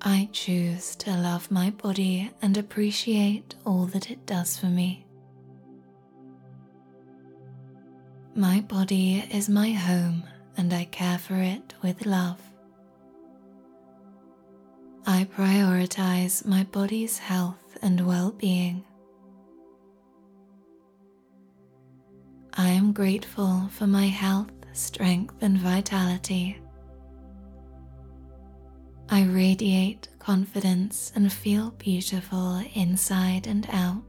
I 0.02 0.28
choose 0.32 0.96
to 0.96 1.16
love 1.16 1.50
my 1.50 1.70
body 1.70 2.30
and 2.42 2.56
appreciate 2.56 3.54
all 3.64 3.86
that 3.86 4.10
it 4.10 4.26
does 4.26 4.58
for 4.58 4.66
me. 4.66 5.06
My 8.34 8.60
body 8.60 9.24
is 9.30 9.48
my 9.48 9.70
home 9.70 10.24
and 10.56 10.72
I 10.72 10.84
care 10.86 11.18
for 11.18 11.36
it 11.36 11.74
with 11.80 12.06
love. 12.06 12.40
I 15.06 15.28
prioritize 15.36 16.44
my 16.44 16.64
body's 16.64 17.18
health 17.18 17.78
and 17.82 18.04
well 18.04 18.32
being. 18.32 18.84
I 22.58 22.68
am 22.70 22.92
grateful 22.92 23.68
for 23.70 23.86
my 23.86 24.06
health, 24.06 24.50
strength, 24.72 25.34
and 25.42 25.58
vitality. 25.58 26.58
I 29.10 29.24
radiate 29.24 30.08
confidence 30.18 31.12
and 31.14 31.30
feel 31.30 31.72
beautiful 31.72 32.62
inside 32.74 33.46
and 33.46 33.68
out. 33.70 34.02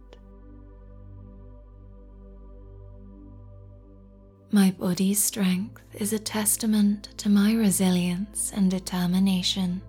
My 4.49 4.71
body's 4.71 5.21
strength 5.21 5.83
is 5.95 6.13
a 6.13 6.19
testament 6.19 7.09
to 7.17 7.27
my 7.27 7.53
resilience 7.53 8.53
and 8.55 8.71
determination. 8.71 9.81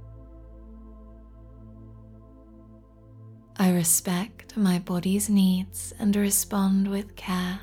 I 3.57 3.71
respect 3.71 4.57
my 4.57 4.81
body's 4.81 5.31
needs 5.31 5.95
and 6.01 6.15
respond 6.17 6.89
with 6.89 7.15
care. 7.15 7.61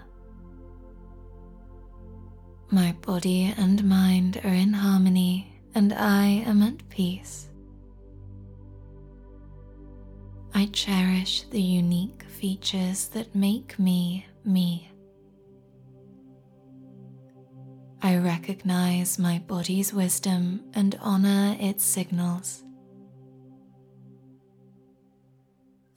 My 2.71 2.93
body 3.01 3.53
and 3.57 3.83
mind 3.83 4.41
are 4.43 4.53
in 4.53 4.73
harmony 4.73 5.61
and 5.75 5.93
I 5.93 6.25
am 6.45 6.61
at 6.63 6.87
peace. 6.89 7.49
I 10.53 10.67
cherish 10.67 11.43
the 11.51 11.61
unique 11.61 12.23
features 12.23 13.07
that 13.09 13.35
make 13.35 13.77
me 13.77 14.25
me. 14.43 14.89
I 18.01 18.17
recognize 18.17 19.19
my 19.19 19.39
body's 19.47 19.93
wisdom 19.93 20.63
and 20.73 20.97
honor 21.01 21.57
its 21.59 21.83
signals. 21.83 22.63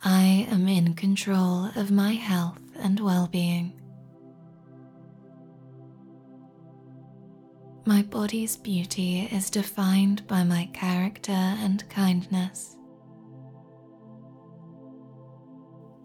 I 0.03 0.47
am 0.51 0.69
in 0.69 0.95
control 0.95 1.71
of 1.77 1.91
my 1.91 2.13
health 2.15 2.61
and 2.77 2.99
well 2.99 3.27
being. 3.27 3.78
My 7.89 8.03
body's 8.03 8.55
beauty 8.55 9.21
is 9.33 9.49
defined 9.49 10.27
by 10.27 10.45
my 10.45 10.69
character 10.75 11.33
and 11.33 11.89
kindness. 11.89 12.77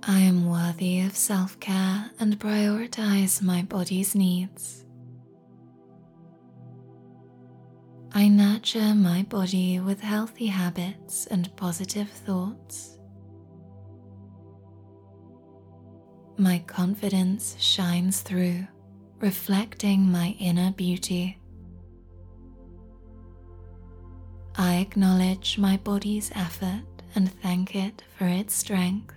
I 0.01 0.19
am 0.19 0.49
worthy 0.49 1.01
of 1.01 1.13
self 1.13 1.59
care 1.59 2.09
and 2.21 2.39
prioritize 2.39 3.41
my 3.41 3.63
body's 3.63 4.15
needs. 4.15 4.85
I 8.13 8.29
nurture 8.29 8.95
my 8.95 9.23
body 9.23 9.81
with 9.81 9.99
healthy 9.99 10.47
habits 10.47 11.27
and 11.27 11.53
positive 11.57 12.07
thoughts. 12.09 12.97
My 16.37 16.59
confidence 16.59 17.57
shines 17.59 18.21
through, 18.21 18.67
reflecting 19.19 20.09
my 20.09 20.37
inner 20.39 20.71
beauty. 20.71 21.39
I 24.55 24.75
acknowledge 24.75 25.57
my 25.57 25.77
body's 25.77 26.31
effort 26.35 26.83
and 27.15 27.31
thank 27.41 27.75
it 27.75 28.03
for 28.17 28.25
its 28.27 28.53
strength. 28.53 29.15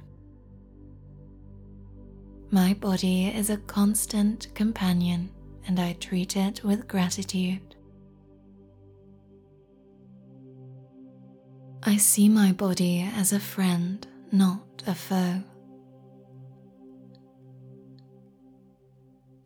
My 2.51 2.75
body 2.75 3.27
is 3.27 3.51
a 3.51 3.59
constant 3.59 4.49
companion 4.55 5.31
and 5.66 5.79
I 5.79 5.94
treat 5.94 6.37
it 6.37 6.62
with 6.64 6.88
gratitude. 6.88 7.75
I 11.83 11.96
see 11.99 12.29
my 12.29 12.53
body 12.53 13.09
as 13.14 13.33
a 13.33 13.40
friend, 13.40 14.07
not 14.33 14.83
a 14.87 14.94
foe. 14.94 15.42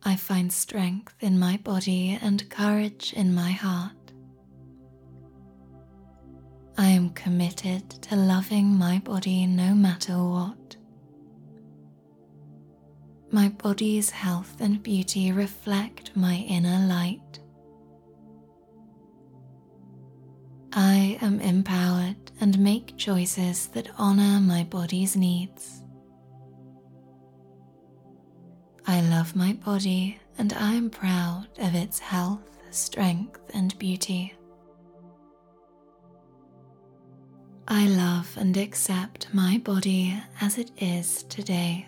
I 0.03 0.15
find 0.15 0.51
strength 0.51 1.15
in 1.19 1.37
my 1.37 1.57
body 1.57 2.17
and 2.19 2.49
courage 2.49 3.13
in 3.13 3.35
my 3.35 3.51
heart. 3.51 4.00
I 6.81 6.87
am 6.87 7.11
committed 7.11 7.87
to 8.09 8.15
loving 8.15 8.65
my 8.75 8.97
body 8.97 9.45
no 9.45 9.75
matter 9.75 10.13
what. 10.13 10.77
My 13.29 13.49
body's 13.49 14.09
health 14.09 14.55
and 14.59 14.81
beauty 14.81 15.31
reflect 15.31 16.09
my 16.15 16.37
inner 16.37 16.87
light. 16.87 17.39
I 20.73 21.19
am 21.21 21.39
empowered 21.39 22.31
and 22.39 22.57
make 22.57 22.97
choices 22.97 23.67
that 23.73 23.91
honor 23.99 24.39
my 24.39 24.63
body's 24.63 25.15
needs. 25.15 25.83
I 28.87 29.01
love 29.01 29.35
my 29.35 29.53
body 29.53 30.17
and 30.39 30.51
I 30.53 30.73
am 30.73 30.89
proud 30.89 31.45
of 31.59 31.75
its 31.75 31.99
health, 31.99 32.57
strength, 32.71 33.39
and 33.53 33.77
beauty. 33.77 34.33
I 37.67 37.87
love 37.87 38.35
and 38.37 38.57
accept 38.57 39.27
my 39.33 39.59
body 39.59 40.21
as 40.41 40.57
it 40.57 40.71
is 40.77 41.23
today. 41.23 41.87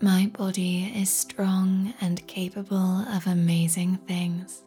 My 0.00 0.30
body 0.32 0.92
is 0.94 1.10
strong 1.10 1.94
and 2.00 2.26
capable 2.26 3.04
of 3.12 3.26
amazing 3.26 3.96
things. 4.06 4.62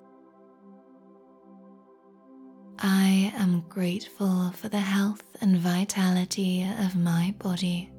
I 2.80 3.34
am 3.36 3.64
grateful 3.70 4.52
for 4.52 4.70
the 4.70 4.80
health 4.80 5.24
and 5.42 5.58
vitality 5.58 6.68
of 6.80 6.96
my 6.96 7.34
body. 7.40 7.92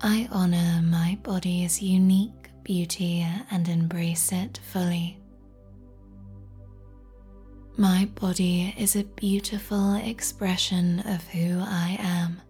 I 0.00 0.28
honor 0.32 0.82
my 0.82 1.18
body's 1.22 1.80
unique 1.82 2.50
beauty 2.64 3.26
and 3.50 3.68
embrace 3.68 4.32
it 4.32 4.58
fully. 4.72 5.21
My 7.76 8.08
body 8.14 8.74
is 8.78 8.96
a 8.96 9.04
beautiful 9.04 9.94
expression 9.94 11.00
of 11.00 11.26
who 11.28 11.58
I 11.60 11.96
am. 11.98 12.40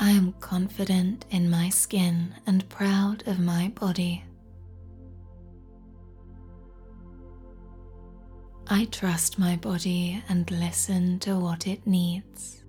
I 0.00 0.10
am 0.10 0.32
confident 0.40 1.24
in 1.30 1.48
my 1.48 1.68
skin 1.68 2.34
and 2.46 2.68
proud 2.68 3.26
of 3.26 3.38
my 3.38 3.68
body. 3.74 4.24
I 8.66 8.84
trust 8.86 9.38
my 9.38 9.56
body 9.56 10.22
and 10.28 10.50
listen 10.50 11.18
to 11.20 11.38
what 11.38 11.66
it 11.66 11.86
needs. 11.86 12.62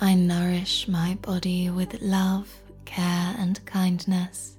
I 0.00 0.14
nourish 0.14 0.88
my 0.88 1.16
body 1.22 1.70
with 1.70 2.00
love, 2.00 2.48
care, 2.88 3.34
and 3.38 3.64
kindness. 3.66 4.56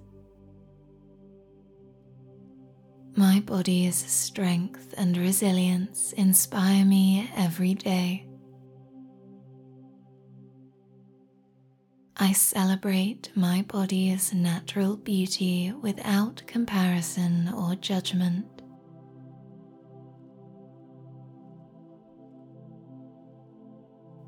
My 3.15 3.41
body's 3.41 3.95
strength 3.95 4.93
and 4.97 5.17
resilience 5.17 6.13
inspire 6.13 6.85
me 6.85 7.29
every 7.35 7.73
day. 7.73 8.27
I 12.15 12.33
celebrate 12.33 13.31
my 13.35 13.63
body's 13.67 14.33
natural 14.33 14.95
beauty 14.95 15.73
without 15.81 16.43
comparison 16.45 17.51
or 17.53 17.75
judgment. 17.75 18.45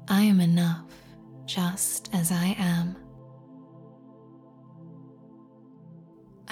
I 0.07 0.23
am 0.23 0.41
enough 0.41 0.91
just 1.45 2.09
as 2.13 2.31
I 2.31 2.55
am. 2.57 3.00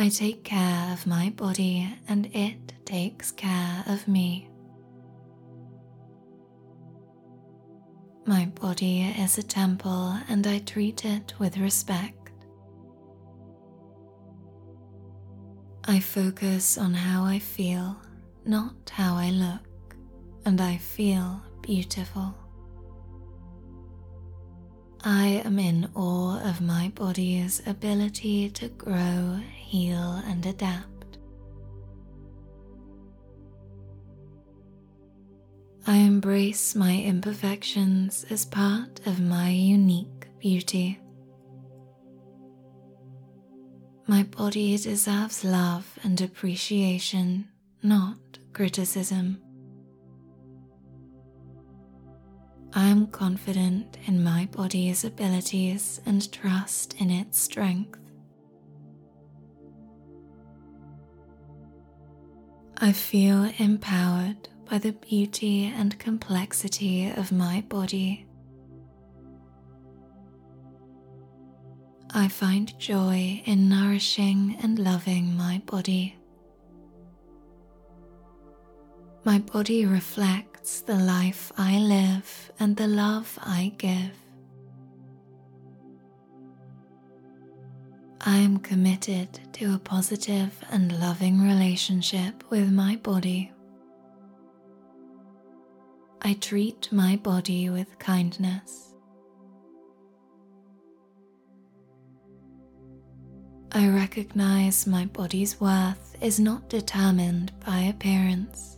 I 0.01 0.07
take 0.07 0.45
care 0.45 0.93
of 0.93 1.05
my 1.05 1.29
body 1.31 1.85
and 2.07 2.27
it 2.33 2.71
takes 2.85 3.31
care 3.31 3.83
of 3.85 4.07
me. 4.07 4.49
My 8.25 8.45
body 8.45 9.01
is 9.01 9.37
a 9.37 9.43
temple 9.43 10.15
and 10.29 10.47
I 10.47 10.59
treat 10.59 11.03
it 11.03 11.33
with 11.37 11.57
respect. 11.57 12.31
I 15.83 15.99
focus 15.99 16.77
on 16.77 16.93
how 16.93 17.25
I 17.25 17.39
feel, 17.39 17.97
not 18.45 18.89
how 18.91 19.15
I 19.15 19.31
look, 19.31 19.97
and 20.45 20.61
I 20.61 20.77
feel 20.77 21.41
beautiful. 21.61 22.33
I 25.03 25.41
am 25.43 25.59
in 25.59 25.89
awe 25.93 26.39
of 26.49 26.61
my 26.61 26.89
body's 26.95 27.61
ability 27.67 28.49
to 28.51 28.69
grow, 28.69 29.39
heal, 29.69 30.21
and 30.25 30.43
adapt. 30.47 31.19
I 35.85 35.97
embrace 35.97 36.75
my 36.75 36.97
imperfections 36.97 38.25
as 38.31 38.45
part 38.45 39.05
of 39.05 39.21
my 39.21 39.49
unique 39.49 40.27
beauty. 40.39 40.99
My 44.07 44.23
body 44.23 44.75
deserves 44.75 45.43
love 45.43 45.99
and 46.03 46.19
appreciation, 46.19 47.47
not 47.83 48.17
criticism. 48.53 49.39
I 52.73 52.87
am 52.87 53.05
confident 53.07 53.97
in 54.07 54.23
my 54.23 54.47
body's 54.51 55.05
abilities 55.05 56.01
and 56.07 56.31
trust 56.31 56.95
in 56.99 57.11
its 57.11 57.39
strength. 57.39 57.98
I 62.81 62.93
feel 62.93 63.51
empowered 63.57 64.47
by 64.69 64.77
the 64.77 64.93
beauty 64.93 65.65
and 65.65 65.99
complexity 65.99 67.09
of 67.09 67.29
my 67.29 67.61
body. 67.67 68.25
I 72.11 72.29
find 72.29 72.77
joy 72.79 73.41
in 73.45 73.67
nourishing 73.67 74.55
and 74.63 74.79
loving 74.79 75.35
my 75.35 75.61
body. 75.65 76.15
My 79.25 79.39
body 79.39 79.85
reflects 79.85 80.79
the 80.79 80.95
life 80.95 81.51
I 81.57 81.79
live 81.79 82.49
and 82.61 82.77
the 82.77 82.87
love 82.87 83.37
I 83.41 83.73
give. 83.77 84.28
I 88.29 88.37
am 88.37 88.59
committed 88.59 89.39
to 89.53 89.73
a 89.73 89.79
positive 89.79 90.53
and 90.69 90.99
loving 90.99 91.41
relationship 91.41 92.43
with 92.51 92.71
my 92.71 92.95
body. 92.97 93.51
I 96.21 96.33
treat 96.33 96.91
my 96.91 97.15
body 97.15 97.71
with 97.71 97.97
kindness. 97.97 98.93
I 103.71 103.89
recognize 103.89 104.85
my 104.85 105.05
body's 105.05 105.59
worth 105.59 106.15
is 106.21 106.39
not 106.39 106.69
determined 106.69 107.51
by 107.65 107.79
appearance. 107.79 108.77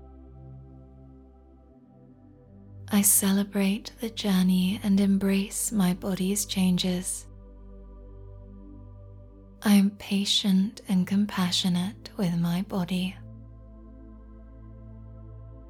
I 2.89 3.01
celebrate 3.01 3.91
the 3.99 4.11
journey 4.11 4.79
and 4.81 4.97
embrace 5.01 5.73
my 5.73 5.93
body's 5.93 6.45
changes. 6.45 7.25
I 9.63 9.73
am 9.73 9.91
patient 9.91 10.81
and 10.89 11.05
compassionate 11.05 12.09
with 12.17 12.35
my 12.39 12.63
body. 12.63 13.15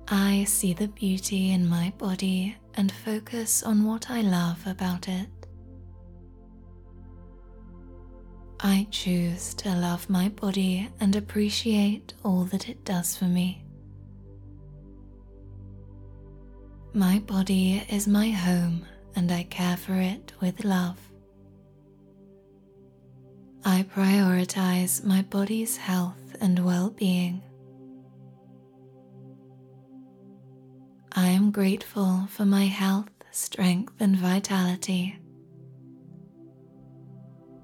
I 0.07 0.45
see 0.45 0.73
the 0.73 0.87
beauty 0.87 1.51
in 1.51 1.67
my 1.67 1.91
body 1.97 2.55
and 2.75 2.89
focus 2.91 3.63
on 3.63 3.83
what 3.83 4.09
I 4.09 4.21
love 4.21 4.65
about 4.65 5.09
it. 5.09 5.29
I 8.61 8.87
choose 8.91 9.53
to 9.55 9.75
love 9.75 10.09
my 10.09 10.29
body 10.29 10.87
and 11.01 11.15
appreciate 11.15 12.13
all 12.23 12.45
that 12.45 12.69
it 12.69 12.85
does 12.85 13.17
for 13.17 13.25
me. 13.25 13.65
My 16.93 17.19
body 17.19 17.83
is 17.89 18.07
my 18.07 18.29
home 18.29 18.85
and 19.17 19.31
I 19.31 19.43
care 19.43 19.75
for 19.77 19.95
it 19.95 20.31
with 20.39 20.63
love. 20.63 21.10
I 23.63 23.83
prioritize 23.83 25.03
my 25.03 25.21
body's 25.21 25.77
health 25.77 26.35
and 26.41 26.65
well 26.65 26.89
being. 26.89 27.43
I 31.11 31.27
am 31.27 31.51
grateful 31.51 32.27
for 32.31 32.43
my 32.45 32.65
health, 32.65 33.11
strength, 33.29 33.93
and 33.99 34.15
vitality. 34.15 35.19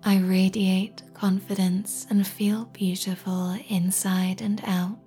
I 0.03 0.19
radiate 0.19 1.01
confidence 1.15 2.05
and 2.11 2.27
feel 2.27 2.65
beautiful 2.65 3.57
inside 3.67 4.41
and 4.41 4.61
out. 4.65 4.99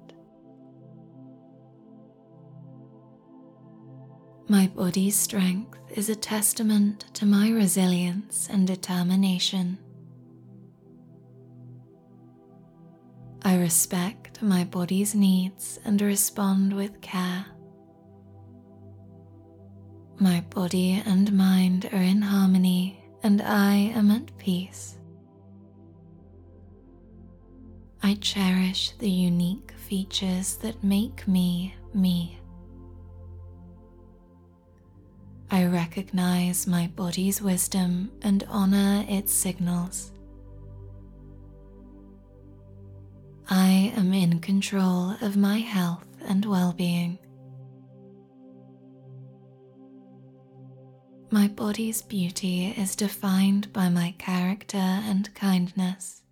My 4.49 4.67
body's 4.67 5.17
strength 5.17 5.79
is 5.95 6.09
a 6.09 6.17
testament 6.17 7.05
to 7.15 7.27
my 7.27 7.51
resilience 7.51 8.49
and 8.51 8.67
determination. 8.67 9.79
I 13.43 13.57
respect 13.57 14.43
my 14.43 14.65
body's 14.65 15.15
needs 15.15 15.81
and 15.85 16.01
respond 16.03 16.75
with 16.75 17.01
care. 17.01 17.47
My 20.19 20.43
body 20.51 21.03
and 21.07 21.33
mind 21.33 21.89
are 21.91 22.03
in 22.03 22.21
harmony, 22.21 23.03
and 23.23 23.41
I 23.41 23.75
am 23.75 24.11
at 24.11 24.37
peace. 24.37 24.99
I 28.03 28.15
cherish 28.21 28.93
the 28.99 29.11
unique 29.11 29.73
features 29.73 30.57
that 30.59 30.85
make 30.85 31.27
me 31.27 31.75
me. 31.95 32.39
I 35.51 35.65
recognize 35.65 36.67
my 36.67 36.89
body's 36.95 37.41
wisdom 37.41 38.11
and 38.21 38.45
honor 38.49 39.05
its 39.09 39.33
signals. 39.33 40.13
I 43.53 43.93
am 43.97 44.13
in 44.13 44.39
control 44.39 45.17
of 45.21 45.37
my 45.37 45.59
health 45.59 46.07
and 46.25 46.45
well 46.45 46.73
being. 46.73 47.19
My 51.33 51.49
body's 51.49 52.01
beauty 52.01 52.67
is 52.79 52.95
defined 52.95 53.73
by 53.73 53.89
my 53.89 54.15
character 54.19 54.77
and 54.79 55.35
kindness. 55.35 56.23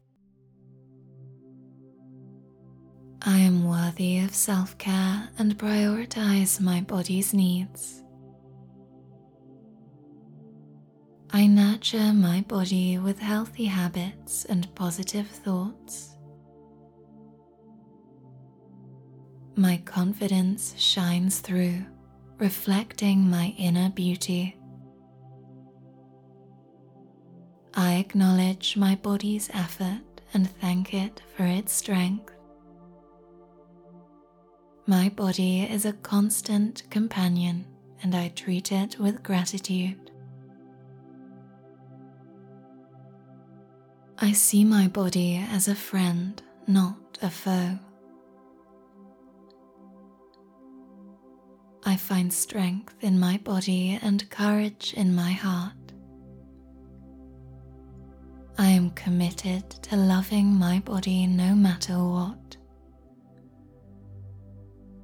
I 3.22 3.38
am 3.38 3.68
worthy 3.68 4.20
of 4.20 4.32
self 4.32 4.78
care 4.78 5.28
and 5.38 5.58
prioritize 5.58 6.60
my 6.60 6.82
body's 6.82 7.34
needs. 7.34 8.04
I 11.32 11.48
nurture 11.48 12.12
my 12.12 12.42
body 12.42 12.96
with 12.98 13.18
healthy 13.18 13.64
habits 13.64 14.44
and 14.44 14.72
positive 14.76 15.26
thoughts. 15.26 16.14
My 19.58 19.78
confidence 19.78 20.72
shines 20.78 21.40
through, 21.40 21.84
reflecting 22.38 23.28
my 23.28 23.56
inner 23.58 23.90
beauty. 23.90 24.56
I 27.74 27.94
acknowledge 27.94 28.76
my 28.76 28.94
body's 28.94 29.50
effort 29.52 30.02
and 30.32 30.48
thank 30.48 30.94
it 30.94 31.22
for 31.34 31.42
its 31.42 31.72
strength. 31.72 32.32
My 34.86 35.08
body 35.08 35.62
is 35.62 35.84
a 35.84 35.92
constant 35.92 36.88
companion 36.88 37.66
and 38.00 38.14
I 38.14 38.28
treat 38.28 38.70
it 38.70 39.00
with 39.00 39.24
gratitude. 39.24 40.12
I 44.18 44.30
see 44.30 44.64
my 44.64 44.86
body 44.86 45.44
as 45.50 45.66
a 45.66 45.74
friend, 45.74 46.40
not 46.68 47.18
a 47.20 47.28
foe. 47.28 47.80
I 51.88 51.96
find 51.96 52.30
strength 52.30 52.96
in 53.00 53.18
my 53.18 53.38
body 53.38 53.98
and 54.02 54.28
courage 54.28 54.92
in 54.94 55.14
my 55.14 55.32
heart. 55.32 55.72
I 58.58 58.68
am 58.68 58.90
committed 58.90 59.70
to 59.70 59.96
loving 59.96 60.48
my 60.48 60.80
body 60.80 61.26
no 61.26 61.54
matter 61.54 61.94
what. 61.94 62.58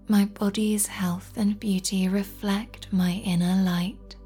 My 0.08 0.26
body's 0.26 0.86
health 0.86 1.32
and 1.36 1.58
beauty 1.58 2.06
reflect 2.06 2.92
my 2.92 3.12
inner 3.12 3.62
light. 3.62 4.16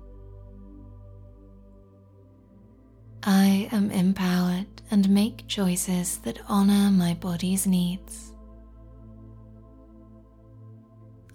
I 3.23 3.69
am 3.71 3.93
empowered 3.93 4.83
and 4.91 5.09
make 5.09 5.47
choices 5.47 6.19
that 6.25 6.41
honor 6.49 6.91
my 6.91 7.15
body's 7.15 7.69
needs. 7.69 8.28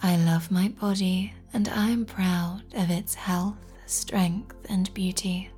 I 0.05 0.17
love 0.17 0.51
my 0.51 0.67
body 0.67 1.33
and 1.53 1.69
I 1.69 1.89
am 1.89 2.05
proud 2.05 2.63
of 2.75 2.89
its 2.89 3.15
health, 3.15 3.55
strength, 3.85 4.53
and 4.67 4.93
beauty. 4.93 5.49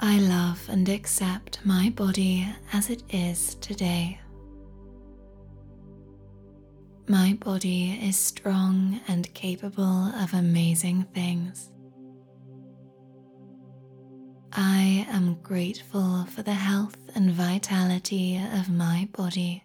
I 0.00 0.18
love 0.18 0.68
and 0.68 0.88
accept 0.88 1.60
my 1.64 1.90
body 1.90 2.44
as 2.72 2.90
it 2.90 3.04
is 3.10 3.54
today. 3.56 4.18
My 7.06 7.38
body 7.40 7.92
is 8.02 8.16
strong 8.16 9.00
and 9.06 9.32
capable 9.32 10.06
of 10.20 10.34
amazing 10.34 11.04
things. 11.14 11.70
I 14.52 15.06
am 15.08 15.36
grateful 15.42 16.24
for 16.24 16.42
the 16.42 16.52
health 16.52 16.96
and 17.14 17.30
vitality 17.30 18.40
of 18.54 18.68
my 18.68 19.08
body. 19.12 19.63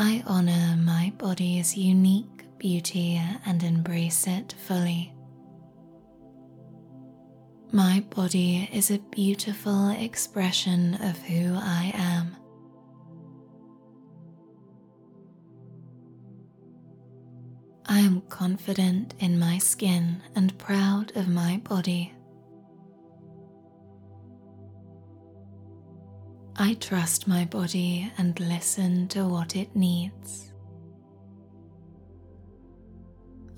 I 0.00 0.22
honor 0.28 0.76
my 0.80 1.12
body's 1.18 1.76
unique 1.76 2.44
beauty 2.56 3.20
and 3.44 3.60
embrace 3.64 4.28
it 4.28 4.54
fully. 4.56 5.12
My 7.72 8.04
body 8.08 8.70
is 8.72 8.92
a 8.92 9.00
beautiful 9.10 9.90
expression 9.90 10.94
of 11.02 11.18
who 11.22 11.52
I 11.52 11.90
am. 11.96 12.36
I 17.86 17.98
am 17.98 18.20
confident 18.28 19.14
in 19.18 19.36
my 19.36 19.58
skin 19.58 20.22
and 20.36 20.56
proud 20.58 21.10
of 21.16 21.26
my 21.26 21.56
body. 21.64 22.14
I 26.60 26.74
trust 26.74 27.28
my 27.28 27.44
body 27.44 28.10
and 28.18 28.38
listen 28.40 29.06
to 29.08 29.28
what 29.28 29.54
it 29.54 29.76
needs. 29.76 30.50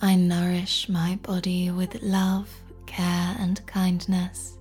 I 0.02 0.16
nourish 0.16 0.86
my 0.86 1.18
body 1.22 1.70
with 1.70 2.02
love, 2.02 2.54
care, 2.84 3.36
and 3.38 3.66
kindness. 3.66 4.58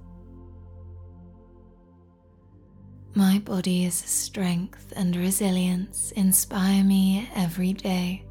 My 3.14 3.40
body's 3.40 3.96
strength 3.96 4.94
and 4.96 5.18
resilience 5.18 6.14
inspire 6.14 6.86
me 6.86 7.30
every 7.36 7.74
day. 7.74 8.24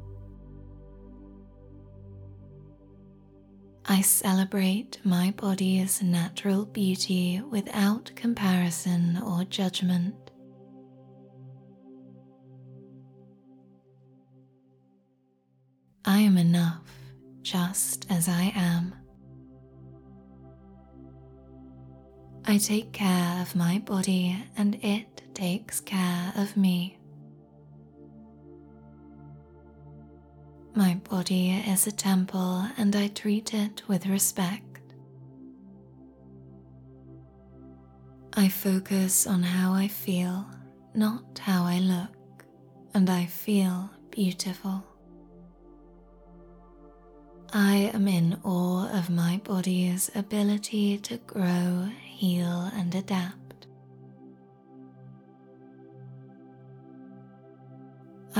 I 3.91 4.01
celebrate 4.01 4.99
my 5.03 5.33
body's 5.35 6.03
natural 6.03 6.63
beauty 6.63 7.41
without 7.49 8.11
comparison 8.15 9.19
or 9.25 9.45
judgment. 9.45 10.13
I 16.05 16.19
am 16.19 16.37
enough 16.37 16.83
just 17.41 18.05
as 18.11 18.29
I 18.29 18.53
am. 18.55 18.93
I 22.45 22.59
take 22.59 22.91
care 22.93 23.41
of 23.41 23.55
my 23.55 23.79
body 23.79 24.37
and 24.55 24.75
it 24.83 25.23
takes 25.33 25.79
care 25.79 26.31
of 26.35 26.55
me. 26.55 26.98
My 30.79 30.93
body 31.09 31.51
is 31.67 31.87
a 31.87 31.91
temple 31.91 32.65
and 32.77 32.95
I 32.95 33.09
treat 33.09 33.53
it 33.53 33.81
with 33.89 34.05
respect. 34.05 34.79
I 38.31 38.47
focus 38.47 39.27
on 39.27 39.43
how 39.43 39.73
I 39.73 39.89
feel, 39.89 40.45
not 40.93 41.37
how 41.37 41.65
I 41.65 41.79
look, 41.79 42.45
and 42.93 43.09
I 43.09 43.25
feel 43.25 43.89
beautiful. 44.09 44.81
I 47.51 47.91
am 47.93 48.07
in 48.07 48.39
awe 48.45 48.87
of 48.97 49.09
my 49.09 49.41
body's 49.43 50.09
ability 50.15 50.99
to 50.99 51.17
grow, 51.17 51.89
heal, 52.05 52.71
and 52.73 52.95
adapt. 52.95 53.38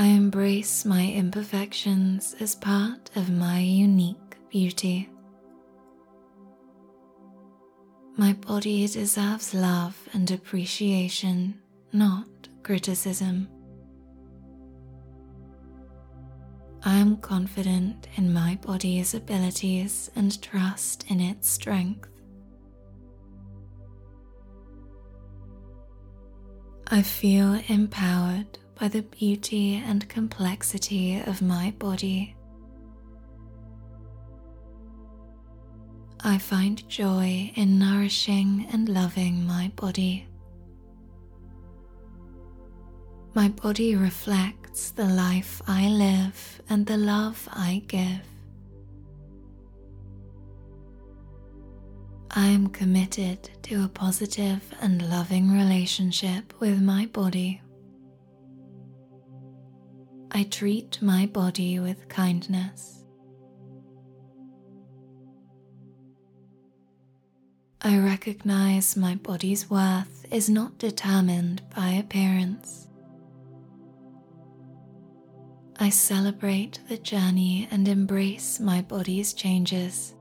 I 0.00 0.06
embrace 0.06 0.86
my 0.86 1.12
imperfections 1.12 2.34
as 2.40 2.54
part 2.54 3.10
of 3.16 3.28
my 3.28 3.58
unique 3.58 4.38
beauty. 4.48 5.10
My 8.16 8.32
body 8.32 8.86
deserves 8.88 9.52
love 9.52 9.94
and 10.14 10.30
appreciation, 10.30 11.60
not 11.92 12.30
criticism. 12.62 13.46
I 16.82 16.96
am 16.96 17.18
confident 17.18 18.08
in 18.16 18.32
my 18.32 18.58
body's 18.62 19.12
abilities 19.12 20.10
and 20.16 20.40
trust 20.40 21.04
in 21.10 21.20
its 21.20 21.46
strength. 21.46 22.08
I 26.86 27.02
feel 27.02 27.60
empowered 27.68 28.58
by 28.80 28.88
the 28.88 29.02
beauty 29.02 29.74
and 29.74 30.08
complexity 30.08 31.20
of 31.26 31.42
my 31.42 31.70
body. 31.78 32.34
I 36.24 36.38
find 36.38 36.88
joy 36.88 37.52
in 37.56 37.78
nourishing 37.78 38.66
and 38.72 38.88
loving 38.88 39.46
my 39.46 39.70
body. 39.76 40.26
My 43.34 43.48
body 43.48 43.96
reflects 43.96 44.90
the 44.92 45.04
life 45.04 45.60
I 45.68 45.88
live 45.88 46.62
and 46.70 46.86
the 46.86 46.96
love 46.96 47.46
I 47.52 47.82
give. 47.86 48.24
I 52.30 52.46
am 52.46 52.68
committed 52.68 53.50
to 53.64 53.84
a 53.84 53.88
positive 53.88 54.62
and 54.80 55.06
loving 55.10 55.52
relationship 55.52 56.54
with 56.60 56.80
my 56.80 57.04
body. 57.06 57.60
I 60.32 60.44
treat 60.44 61.02
my 61.02 61.26
body 61.26 61.80
with 61.80 62.08
kindness. 62.08 63.04
I 67.82 67.98
recognize 67.98 68.96
my 68.96 69.16
body's 69.16 69.68
worth 69.68 70.24
is 70.30 70.48
not 70.48 70.78
determined 70.78 71.62
by 71.74 71.88
appearance. 71.90 72.86
I 75.80 75.88
celebrate 75.88 76.78
the 76.88 76.98
journey 76.98 77.66
and 77.70 77.88
embrace 77.88 78.60
my 78.60 78.82
body's 78.82 79.32
changes. 79.32 80.14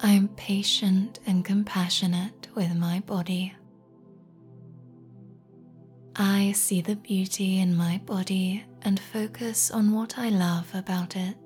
I 0.00 0.12
am 0.12 0.28
patient 0.28 1.20
and 1.26 1.44
compassionate 1.44 2.48
with 2.54 2.74
my 2.74 3.00
body. 3.00 3.54
I 6.16 6.52
see 6.52 6.80
the 6.80 6.96
beauty 6.96 7.60
in 7.60 7.76
my 7.76 7.98
body 8.04 8.64
and 8.82 8.98
focus 8.98 9.70
on 9.70 9.92
what 9.92 10.18
I 10.18 10.28
love 10.28 10.74
about 10.74 11.16
it. 11.16 11.36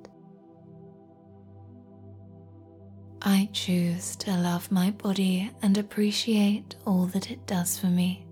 I 3.21 3.49
choose 3.53 4.17
to 4.17 4.37
love 4.37 4.71
my 4.71 4.91
body 4.91 5.51
and 5.63 5.79
appreciate 5.79 6.77
all 6.87 7.07
that 7.07 7.31
it 7.31 7.47
does 7.47 7.79
for 7.79 7.87
me. 7.87 8.27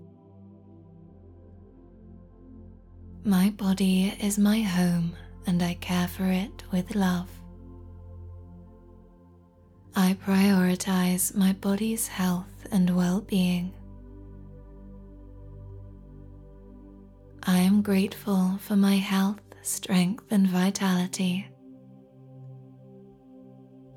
My 3.23 3.49
body 3.51 4.13
is 4.19 4.37
my 4.37 4.61
home 4.61 5.15
and 5.47 5.61
I 5.63 5.75
care 5.75 6.07
for 6.07 6.25
it 6.25 6.63
with 6.71 6.95
love. 6.95 7.29
I 9.95 10.17
prioritize 10.25 11.35
my 11.35 11.53
body's 11.53 12.07
health 12.07 12.67
and 12.71 12.95
well 12.95 13.21
being. 13.21 13.71
I 17.53 17.59
am 17.59 17.83
grateful 17.83 18.57
for 18.61 18.75
my 18.75 18.95
health, 18.95 19.39
strength, 19.61 20.31
and 20.31 20.47
vitality. 20.47 21.47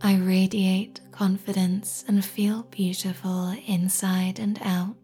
I 0.02 0.16
radiate 0.16 1.00
confidence 1.10 2.04
and 2.06 2.22
feel 2.22 2.64
beautiful 2.64 3.56
inside 3.66 4.40
and 4.40 4.58
out. 4.60 4.94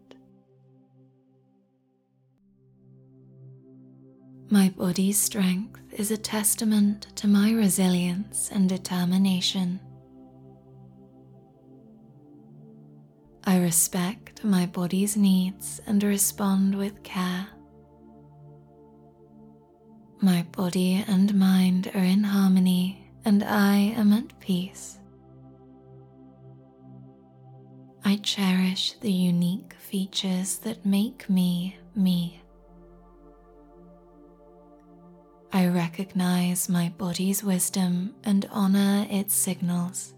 My 4.51 4.69
body's 4.69 5.17
strength 5.17 5.81
is 5.91 6.11
a 6.11 6.17
testament 6.17 7.07
to 7.15 7.27
my 7.27 7.53
resilience 7.53 8.51
and 8.51 8.69
determination. 8.69 9.79
I 13.45 13.57
respect 13.57 14.43
my 14.43 14.67
body's 14.67 15.17
needs 15.17 15.81
and 15.87 16.03
respond 16.03 16.75
with 16.75 17.01
care. 17.01 17.47
My 20.23 20.43
body 20.53 21.03
and 21.05 21.35
mind 21.35 21.91
are 21.93 22.01
in 22.01 22.23
harmony, 22.23 23.11
and 23.25 23.43
I 23.43 23.75
am 23.75 24.13
at 24.13 24.39
peace. 24.39 24.97
I 28.05 28.15
cherish 28.23 28.93
the 29.01 29.11
unique 29.11 29.73
features 29.73 30.59
that 30.59 30.85
make 30.85 31.29
me 31.29 31.75
me. 31.93 32.41
I 35.51 35.67
recognize 35.67 36.69
my 36.69 36.93
body's 36.97 37.43
wisdom 37.43 38.15
and 38.23 38.47
honor 38.49 39.05
its 39.09 39.35
signals. 39.35 40.13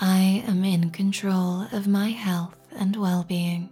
I 0.00 0.42
am 0.46 0.64
in 0.64 0.88
control 0.88 1.66
of 1.70 1.86
my 1.86 2.08
health 2.08 2.56
and 2.74 2.96
well 2.96 3.24
being. 3.24 3.68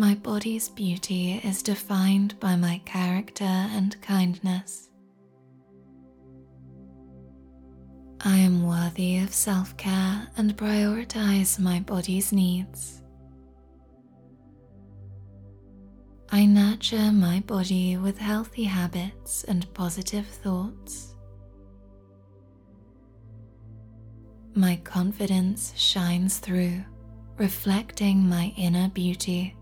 My 0.00 0.14
body's 0.14 0.68
beauty 0.68 1.40
is 1.42 1.60
defined 1.60 2.38
by 2.38 2.54
my 2.54 2.80
character 2.84 3.42
and 3.42 4.00
kindness. 4.00 4.90
I 8.20 8.36
am 8.36 8.64
worthy 8.64 9.18
of 9.18 9.34
self 9.34 9.76
care 9.76 10.28
and 10.36 10.56
prioritize 10.56 11.58
my 11.58 11.80
body's 11.80 12.32
needs. 12.32 13.02
I 16.30 16.46
nurture 16.46 17.10
my 17.10 17.40
body 17.40 17.96
with 17.96 18.18
healthy 18.18 18.64
habits 18.64 19.42
and 19.44 19.66
positive 19.74 20.28
thoughts. 20.28 21.16
My 24.54 24.76
confidence 24.84 25.72
shines 25.76 26.38
through, 26.38 26.84
reflecting 27.36 28.28
my 28.28 28.54
inner 28.56 28.90
beauty. 28.90 29.57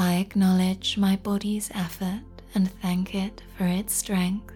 I 0.00 0.14
acknowledge 0.14 0.96
my 0.96 1.16
body's 1.16 1.70
effort 1.74 2.22
and 2.54 2.72
thank 2.80 3.14
it 3.14 3.42
for 3.58 3.66
its 3.66 3.92
strength. 3.92 4.54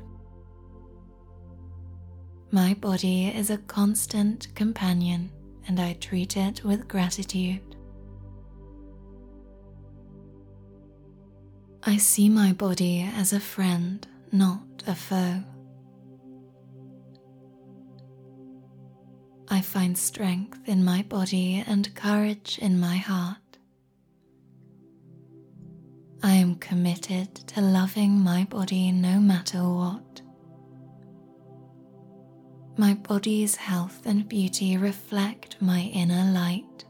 My 2.51 2.73
body 2.73 3.27
is 3.27 3.51
a 3.51 3.59
constant 3.59 4.49
companion 4.55 5.31
and 5.69 5.79
I 5.79 5.99
treat 6.01 6.39
it 6.39 6.65
with 6.65 6.89
gratitude. 6.89 7.77
I 11.83 11.99
see 11.99 12.31
my 12.31 12.55
body 12.55 13.03
as 13.15 13.35
a 13.35 13.41
friend, 13.41 14.09
not 14.33 14.83
a 14.87 14.95
foe. 14.95 15.43
I 19.49 19.61
find 19.61 19.99
strength 19.99 20.61
in 20.67 20.83
my 20.83 21.03
body 21.03 21.63
and 21.67 21.95
courage 21.95 22.59
in 22.63 22.81
my 22.81 22.97
heart. 22.97 23.44
I 26.25 26.33
am 26.37 26.55
committed 26.55 27.35
to 27.49 27.61
loving 27.61 28.19
my 28.19 28.45
body 28.45 28.91
no 28.91 29.21
matter 29.21 29.59
what. 29.59 30.23
My 32.79 32.95
body's 32.95 33.57
health 33.57 34.01
and 34.07 34.27
beauty 34.27 34.79
reflect 34.79 35.61
my 35.61 35.81
inner 35.81 36.33
light. 36.33 36.87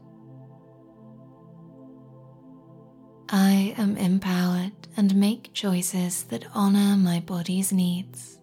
I 3.27 3.75
am 3.77 3.97
empowered 3.97 4.71
and 4.95 5.13
make 5.13 5.51
choices 5.51 6.23
that 6.29 6.45
honor 6.53 6.95
my 6.95 7.19
body's 7.19 7.73
needs. 7.73 8.39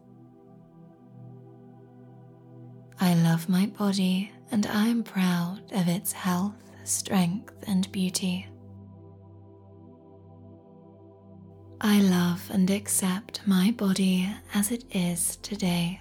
I 3.00 3.14
love 3.14 3.48
my 3.48 3.64
body 3.64 4.30
and 4.50 4.66
I 4.66 4.88
am 4.88 5.04
proud 5.04 5.62
of 5.72 5.88
its 5.88 6.12
health, 6.12 6.62
strength, 6.84 7.54
and 7.66 7.90
beauty. 7.92 8.51
I 11.84 12.00
love 12.00 12.48
and 12.52 12.70
accept 12.70 13.40
my 13.44 13.72
body 13.72 14.32
as 14.54 14.70
it 14.70 14.84
is 14.94 15.34
today. 15.42 16.00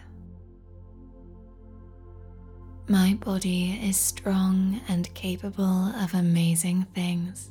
My 2.88 3.16
body 3.16 3.80
is 3.84 3.98
strong 3.98 4.80
and 4.88 5.12
capable 5.16 5.88
of 6.04 6.14
amazing 6.14 6.86
things. 6.94 7.50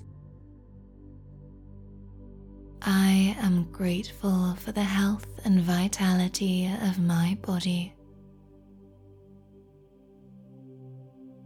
I 2.83 3.37
am 3.41 3.65
grateful 3.73 4.55
for 4.61 4.71
the 4.71 4.85
health 4.85 5.27
and 5.45 5.61
vitality 5.63 6.71
of 6.83 7.01
my 7.01 7.37
body. 7.43 7.95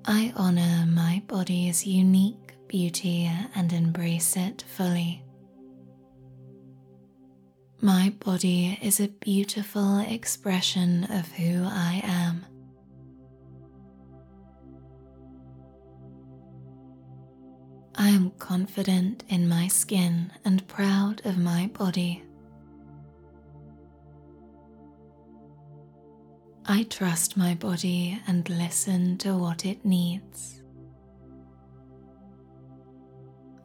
I 0.05 0.35
honor 0.37 0.85
my 0.87 1.23
body's 1.27 1.87
unique 1.87 2.57
beauty 2.69 3.31
and 3.55 3.73
embrace 3.73 4.37
it 4.37 4.65
fully. 4.69 5.24
My 7.85 8.15
body 8.19 8.79
is 8.81 8.99
a 8.99 9.09
beautiful 9.09 9.99
expression 9.99 11.05
of 11.05 11.31
who 11.33 11.65
I 11.67 12.01
am. 12.03 12.47
I 17.95 18.09
am 18.09 18.31
confident 18.39 19.25
in 19.29 19.51
my 19.51 19.69
skin 19.69 20.33
and 20.47 20.67
proud 20.67 21.21
of 21.27 21.37
my 21.37 21.67
body. 21.75 22.23
I 26.65 26.85
trust 26.85 27.37
my 27.37 27.55
body 27.55 28.19
and 28.27 28.49
listen 28.49 29.19
to 29.19 29.37
what 29.37 29.67
it 29.67 29.85
needs. 29.85 30.63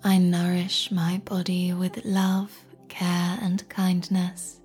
I 0.03 0.17
nourish 0.17 0.91
my 0.91 1.21
body 1.23 1.71
with 1.71 2.03
love, 2.03 2.65
care, 2.99 3.39
and 3.41 3.67
kindness. 3.69 4.59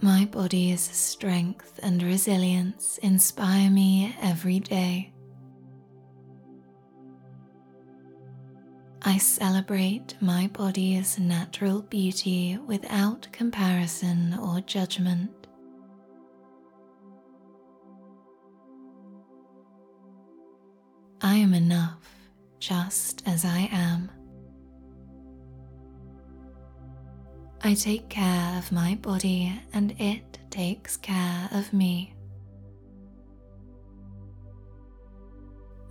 My 0.00 0.24
body's 0.24 0.80
strength 0.80 1.78
and 1.80 2.02
resilience 2.02 2.98
inspire 2.98 3.70
me 3.70 4.16
every 4.20 4.58
day. 4.58 5.12
I 9.02 9.18
celebrate 9.18 10.16
my 10.20 10.48
body's 10.52 11.20
natural 11.20 11.82
beauty 11.82 12.58
without 12.66 13.28
comparison 13.30 14.36
or 14.42 14.60
judgment. 14.60 15.30
I 21.20 21.36
am 21.36 21.54
enough 21.54 22.04
just 22.58 23.22
as 23.24 23.44
I 23.44 23.68
am. 23.70 24.10
I 27.64 27.74
take 27.74 28.08
care 28.08 28.58
of 28.58 28.72
my 28.72 28.96
body 28.96 29.52
and 29.72 29.94
it 30.00 30.38
takes 30.50 30.96
care 30.96 31.48
of 31.52 31.72
me. 31.72 32.12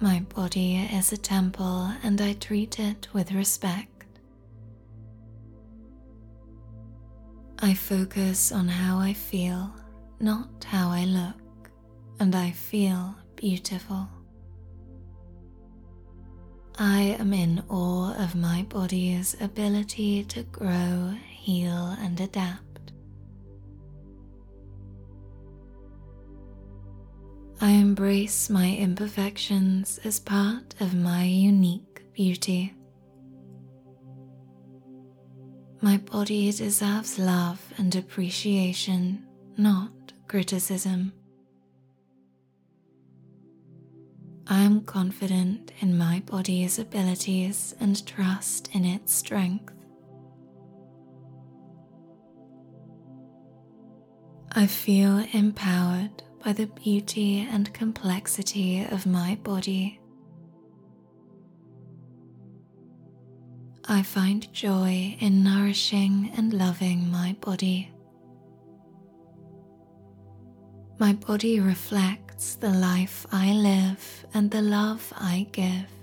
My 0.01 0.19
body 0.35 0.75
is 0.77 1.13
a 1.13 1.17
temple 1.17 1.93
and 2.03 2.19
I 2.19 2.33
treat 2.33 2.77
it 2.77 3.07
with 3.13 3.31
respect. 3.31 4.05
I 7.59 7.73
focus 7.73 8.51
on 8.51 8.67
how 8.67 8.97
I 8.99 9.13
feel, 9.13 9.71
not 10.19 10.65
how 10.65 10.89
I 10.89 11.05
look, 11.05 11.69
and 12.19 12.35
I 12.35 12.51
feel 12.51 13.15
beautiful. 13.35 14.09
I 16.77 17.15
am 17.19 17.31
in 17.31 17.63
awe 17.69 18.13
of 18.21 18.33
my 18.35 18.63
body's 18.67 19.39
ability 19.39 20.23
to 20.25 20.43
grow, 20.43 21.13
heal, 21.41 21.95
and 21.99 22.19
adapt. 22.21 22.91
I 27.59 27.71
embrace 27.71 28.49
my 28.49 28.75
imperfections 28.75 29.99
as 30.03 30.19
part 30.19 30.75
of 30.79 30.93
my 30.93 31.23
unique 31.23 32.03
beauty. 32.13 32.75
My 35.81 35.97
body 35.97 36.51
deserves 36.51 37.17
love 37.17 37.59
and 37.77 37.95
appreciation, 37.95 39.25
not 39.57 40.13
criticism. 40.27 41.11
I 44.47 44.59
am 44.61 44.81
confident 44.81 45.71
in 45.79 45.97
my 45.97 46.21
body's 46.25 46.77
abilities 46.77 47.73
and 47.79 48.05
trust 48.05 48.69
in 48.73 48.85
its 48.85 49.13
strength. 49.13 49.73
I 54.53 54.67
feel 54.67 55.23
empowered 55.31 56.23
by 56.43 56.51
the 56.51 56.65
beauty 56.65 57.47
and 57.49 57.73
complexity 57.73 58.83
of 58.83 59.05
my 59.05 59.35
body. 59.43 60.01
I 63.85 64.03
find 64.03 64.51
joy 64.51 65.15
in 65.21 65.41
nourishing 65.41 66.33
and 66.35 66.53
loving 66.53 67.09
my 67.09 67.37
body. 67.39 67.93
My 70.99 71.13
body 71.13 71.61
reflects 71.61 72.55
the 72.55 72.71
life 72.71 73.25
I 73.31 73.53
live 73.53 74.25
and 74.33 74.51
the 74.51 74.61
love 74.61 75.13
I 75.15 75.47
give. 75.53 76.00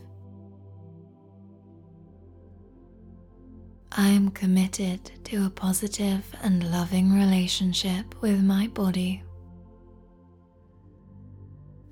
I 3.99 4.11
am 4.11 4.31
committed 4.31 5.11
to 5.25 5.45
a 5.45 5.51
positive 5.51 6.25
and 6.43 6.71
loving 6.71 7.13
relationship 7.13 8.15
with 8.21 8.41
my 8.41 8.69
body. 8.69 9.25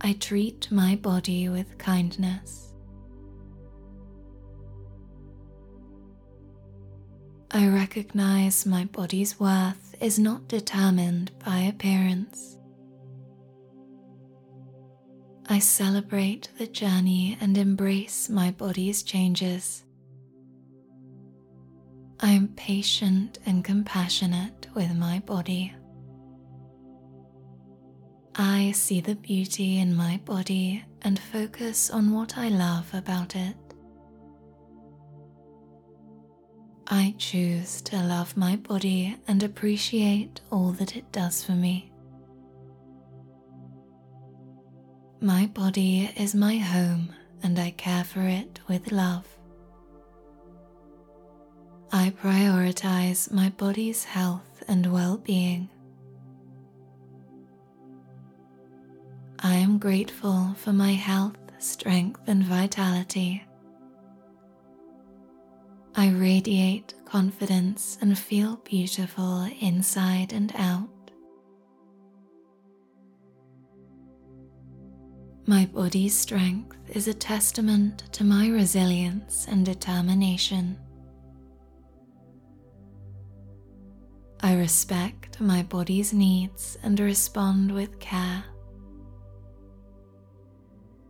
I 0.01 0.13
treat 0.13 0.71
my 0.71 0.95
body 0.95 1.49
with 1.49 1.77
kindness. 1.79 2.73
I 7.51 7.67
recognize 7.67 8.65
my 8.65 8.85
body's 8.85 9.41
worth 9.41 9.97
is 10.01 10.17
not 10.17 10.47
determined 10.47 11.33
by 11.45 11.59
appearance. 11.59 12.57
I 15.49 15.59
celebrate 15.59 16.51
the 16.57 16.69
journey 16.69 17.37
and 17.41 17.59
embrace 17.59 18.29
my 18.29 18.53
body's 18.53 19.03
changes. 19.03 19.83
I 22.19 22.31
am 22.31 22.49
patient 22.49 23.39
and 23.45 23.63
compassionate 23.63 24.69
with 24.75 24.95
my 24.95 25.19
body. 25.21 25.75
I 28.35 28.73
see 28.73 29.01
the 29.01 29.17
beauty 29.17 29.79
in 29.79 29.95
my 29.95 30.21
body 30.25 30.85
and 31.03 31.19
focus 31.19 31.91
on 31.91 32.13
what 32.13 32.39
I 32.39 32.49
love 32.49 32.93
about 32.95 33.37
it. 33.37 33.57
I 36.87 37.15
choose 37.19 37.83
to 37.83 38.03
love 38.03 38.37
my 38.37 38.57
body 38.57 39.17
and 39.29 39.43
appreciate 39.43 40.41
all 40.51 40.73
that 40.73 40.97
it 40.97 41.11
does 41.13 41.43
for 41.45 41.53
me. 41.53 41.93
My 45.21 45.47
body 45.47 46.11
is 46.17 46.35
my 46.35 46.57
home 46.57 47.15
and 47.43 47.59
I 47.59 47.73
care 47.73 48.05
for 48.05 48.23
it 48.23 48.61
with 48.69 48.93
love. 48.93 49.36
I 51.93 52.13
prioritize 52.23 53.31
my 53.33 53.51
body's 53.51 54.05
health 54.05 54.63
and 54.67 54.93
well 54.93 55.19
being. 55.19 55.69
I 59.39 59.55
am 59.55 59.79
grateful 59.79 60.55
for 60.57 60.73
my 60.73 60.93
health, 60.93 61.37
strength, 61.59 62.21
and 62.27 62.43
vitality. 62.43 63.45
I 65.95 66.11
radiate 66.11 66.95
confidence 67.05 67.97
and 68.01 68.19
feel 68.19 68.57
beautiful 68.65 69.49
inside 69.61 70.33
and 70.33 70.53
out. 70.57 70.89
My 75.47 75.67
body's 75.67 76.17
strength 76.17 76.77
is 76.89 77.07
a 77.07 77.15
testament 77.15 78.03
to 78.13 78.25
my 78.25 78.49
resilience 78.49 79.47
and 79.49 79.65
determination. 79.65 80.77
I 84.47 84.55
respect 84.55 85.41
my 85.41 85.65
body's 85.65 86.13
needs 86.13 86.79
and 86.85 87.01
respond 87.01 87.73
with 87.73 87.99
care. 87.99 88.45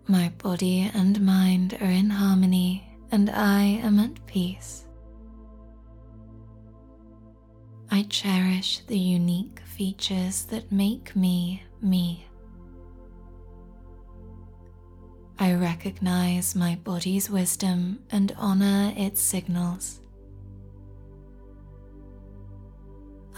My 0.06 0.32
body 0.38 0.90
and 0.94 1.20
mind 1.20 1.76
are 1.82 1.90
in 1.90 2.08
harmony, 2.08 2.88
and 3.12 3.28
I 3.28 3.62
am 3.84 3.98
at 3.98 4.26
peace. 4.26 4.86
I 7.90 8.04
cherish 8.08 8.78
the 8.86 8.98
unique 8.98 9.60
features 9.66 10.44
that 10.46 10.72
make 10.72 11.14
me 11.14 11.62
me. 11.82 12.26
I 15.38 15.52
recognize 15.52 16.54
my 16.54 16.76
body's 16.76 17.28
wisdom 17.28 17.98
and 18.10 18.34
honor 18.38 18.94
its 18.96 19.20
signals. 19.20 20.00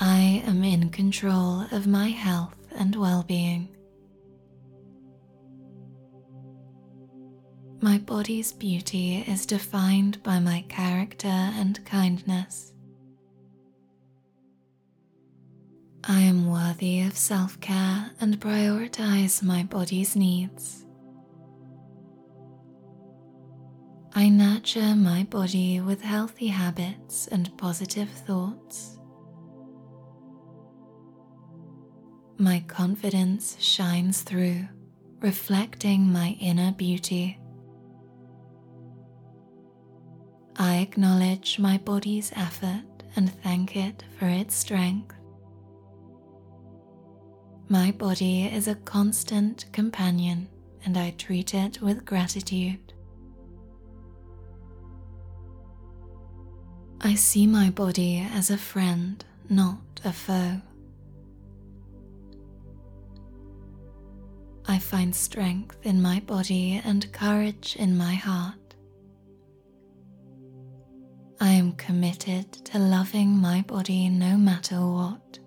I 0.00 0.44
am 0.46 0.62
in 0.62 0.90
control 0.90 1.62
of 1.72 1.88
my 1.88 2.08
health 2.08 2.54
and 2.76 2.94
well 2.94 3.24
being. 3.24 3.68
My 7.80 7.98
body's 7.98 8.52
beauty 8.52 9.24
is 9.26 9.44
defined 9.44 10.22
by 10.22 10.38
my 10.38 10.64
character 10.68 11.26
and 11.26 11.84
kindness. 11.84 12.72
I 16.04 16.20
am 16.20 16.48
worthy 16.48 17.00
of 17.00 17.16
self 17.16 17.60
care 17.60 18.10
and 18.20 18.40
prioritize 18.40 19.42
my 19.42 19.64
body's 19.64 20.14
needs. 20.14 20.84
I 24.14 24.28
nurture 24.28 24.94
my 24.94 25.24
body 25.24 25.80
with 25.80 26.02
healthy 26.02 26.48
habits 26.48 27.26
and 27.28 27.56
positive 27.58 28.08
thoughts. 28.08 28.97
My 32.40 32.62
confidence 32.68 33.56
shines 33.58 34.22
through, 34.22 34.68
reflecting 35.20 36.12
my 36.12 36.36
inner 36.40 36.70
beauty. 36.70 37.36
I 40.54 40.76
acknowledge 40.76 41.58
my 41.58 41.78
body's 41.78 42.32
effort 42.36 42.84
and 43.16 43.32
thank 43.42 43.74
it 43.74 44.04
for 44.16 44.26
its 44.28 44.54
strength. 44.54 45.16
My 47.68 47.90
body 47.90 48.44
is 48.44 48.68
a 48.68 48.76
constant 48.76 49.66
companion 49.72 50.46
and 50.84 50.96
I 50.96 51.10
treat 51.18 51.54
it 51.54 51.82
with 51.82 52.04
gratitude. 52.04 52.92
I 57.00 57.16
see 57.16 57.48
my 57.48 57.70
body 57.70 58.24
as 58.32 58.48
a 58.48 58.56
friend, 58.56 59.24
not 59.48 60.00
a 60.04 60.12
foe. 60.12 60.60
I 64.70 64.78
find 64.78 65.14
strength 65.14 65.78
in 65.82 66.02
my 66.02 66.20
body 66.20 66.82
and 66.84 67.10
courage 67.10 67.74
in 67.76 67.96
my 67.96 68.14
heart. 68.14 68.74
I 71.40 71.52
am 71.52 71.72
committed 71.72 72.52
to 72.66 72.78
loving 72.78 73.30
my 73.30 73.62
body 73.62 74.10
no 74.10 74.36
matter 74.36 74.76
what. 74.76 75.38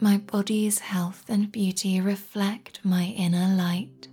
My 0.00 0.18
body's 0.18 0.80
health 0.80 1.24
and 1.28 1.52
beauty 1.52 2.00
reflect 2.00 2.80
my 2.82 3.04
inner 3.04 3.54
light. 3.54 4.08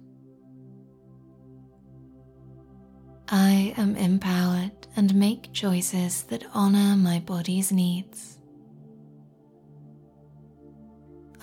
I 3.27 3.73
am 3.75 3.95
empowered 3.95 4.87
and 4.95 5.15
make 5.15 5.51
choices 5.51 6.23
that 6.23 6.45
honor 6.53 6.95
my 6.95 7.19
body's 7.19 7.71
needs. 7.71 8.37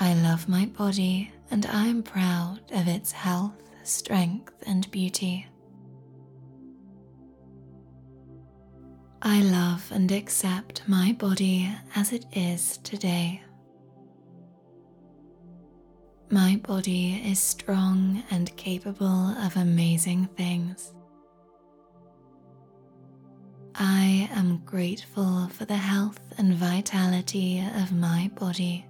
I 0.00 0.14
love 0.14 0.48
my 0.48 0.66
body 0.66 1.32
and 1.50 1.66
I 1.66 1.86
am 1.86 2.02
proud 2.02 2.60
of 2.72 2.86
its 2.86 3.10
health, 3.10 3.60
strength, 3.82 4.54
and 4.66 4.88
beauty. 4.90 5.46
I 9.20 9.42
love 9.42 9.90
and 9.90 10.10
accept 10.12 10.82
my 10.86 11.12
body 11.18 11.68
as 11.96 12.12
it 12.12 12.26
is 12.32 12.78
today. 12.78 13.42
My 16.30 16.60
body 16.62 17.20
is 17.24 17.40
strong 17.40 18.22
and 18.30 18.54
capable 18.56 19.34
of 19.44 19.56
amazing 19.56 20.28
things. 20.36 20.92
I 23.74 24.28
am 24.32 24.58
grateful 24.64 25.48
for 25.48 25.64
the 25.64 25.76
health 25.76 26.20
and 26.36 26.54
vitality 26.54 27.64
of 27.76 27.92
my 27.92 28.30
body. 28.34 28.87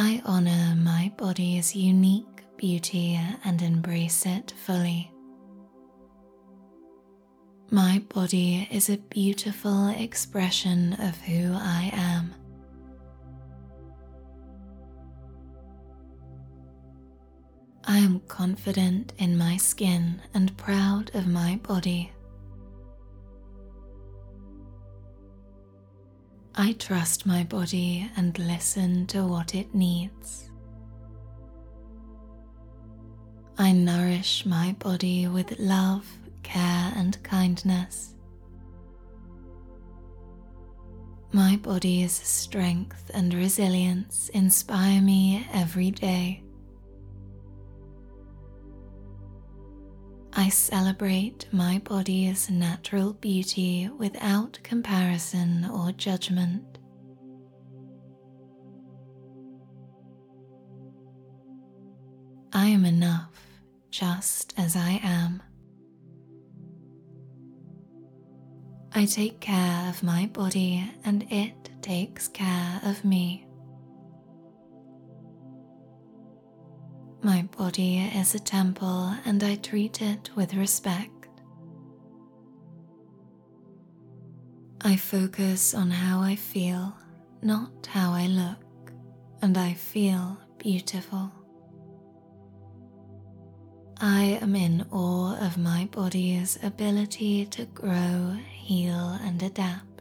I 0.00 0.22
honor 0.24 0.76
my 0.76 1.10
body's 1.16 1.74
unique 1.74 2.44
beauty 2.56 3.18
and 3.44 3.60
embrace 3.60 4.26
it 4.26 4.54
fully. 4.64 5.10
My 7.72 8.00
body 8.08 8.68
is 8.70 8.88
a 8.88 8.98
beautiful 8.98 9.88
expression 9.88 10.92
of 11.00 11.20
who 11.22 11.52
I 11.52 11.90
am. 11.92 12.32
I 17.84 17.98
am 17.98 18.20
confident 18.28 19.14
in 19.18 19.36
my 19.36 19.56
skin 19.56 20.22
and 20.32 20.56
proud 20.56 21.10
of 21.12 21.26
my 21.26 21.56
body. 21.64 22.12
I 26.60 26.72
trust 26.72 27.24
my 27.24 27.44
body 27.44 28.10
and 28.16 28.36
listen 28.36 29.06
to 29.08 29.24
what 29.24 29.54
it 29.54 29.76
needs. 29.76 30.50
I 33.56 33.70
nourish 33.70 34.44
my 34.44 34.74
body 34.80 35.28
with 35.28 35.56
love, 35.60 36.04
care, 36.42 36.92
and 36.96 37.22
kindness. 37.22 38.16
My 41.30 41.54
body's 41.62 42.12
strength 42.12 43.08
and 43.14 43.32
resilience 43.32 44.28
inspire 44.30 45.00
me 45.00 45.46
every 45.52 45.92
day. 45.92 46.42
I 50.38 50.50
celebrate 50.50 51.46
my 51.50 51.80
body's 51.80 52.48
natural 52.48 53.12
beauty 53.12 53.90
without 53.98 54.60
comparison 54.62 55.68
or 55.68 55.90
judgment. 55.90 56.78
I 62.52 62.66
am 62.68 62.84
enough 62.84 63.32
just 63.90 64.54
as 64.56 64.76
I 64.76 65.00
am. 65.02 65.42
I 68.94 69.06
take 69.06 69.40
care 69.40 69.88
of 69.88 70.04
my 70.04 70.26
body 70.26 70.88
and 71.04 71.26
it 71.32 71.70
takes 71.82 72.28
care 72.28 72.80
of 72.84 73.04
me. 73.04 73.47
My 77.22 77.42
body 77.56 77.98
is 77.98 78.34
a 78.34 78.38
temple 78.38 79.12
and 79.24 79.42
I 79.42 79.56
treat 79.56 80.00
it 80.00 80.30
with 80.36 80.54
respect. 80.54 81.28
I 84.80 84.94
focus 84.94 85.74
on 85.74 85.90
how 85.90 86.20
I 86.20 86.36
feel, 86.36 86.94
not 87.42 87.88
how 87.88 88.12
I 88.12 88.28
look, 88.28 88.92
and 89.42 89.58
I 89.58 89.74
feel 89.74 90.38
beautiful. 90.58 91.32
I 94.00 94.38
am 94.40 94.54
in 94.54 94.86
awe 94.92 95.36
of 95.44 95.58
my 95.58 95.88
body's 95.90 96.56
ability 96.62 97.46
to 97.46 97.64
grow, 97.64 98.36
heal, 98.48 99.18
and 99.22 99.42
adapt. 99.42 99.97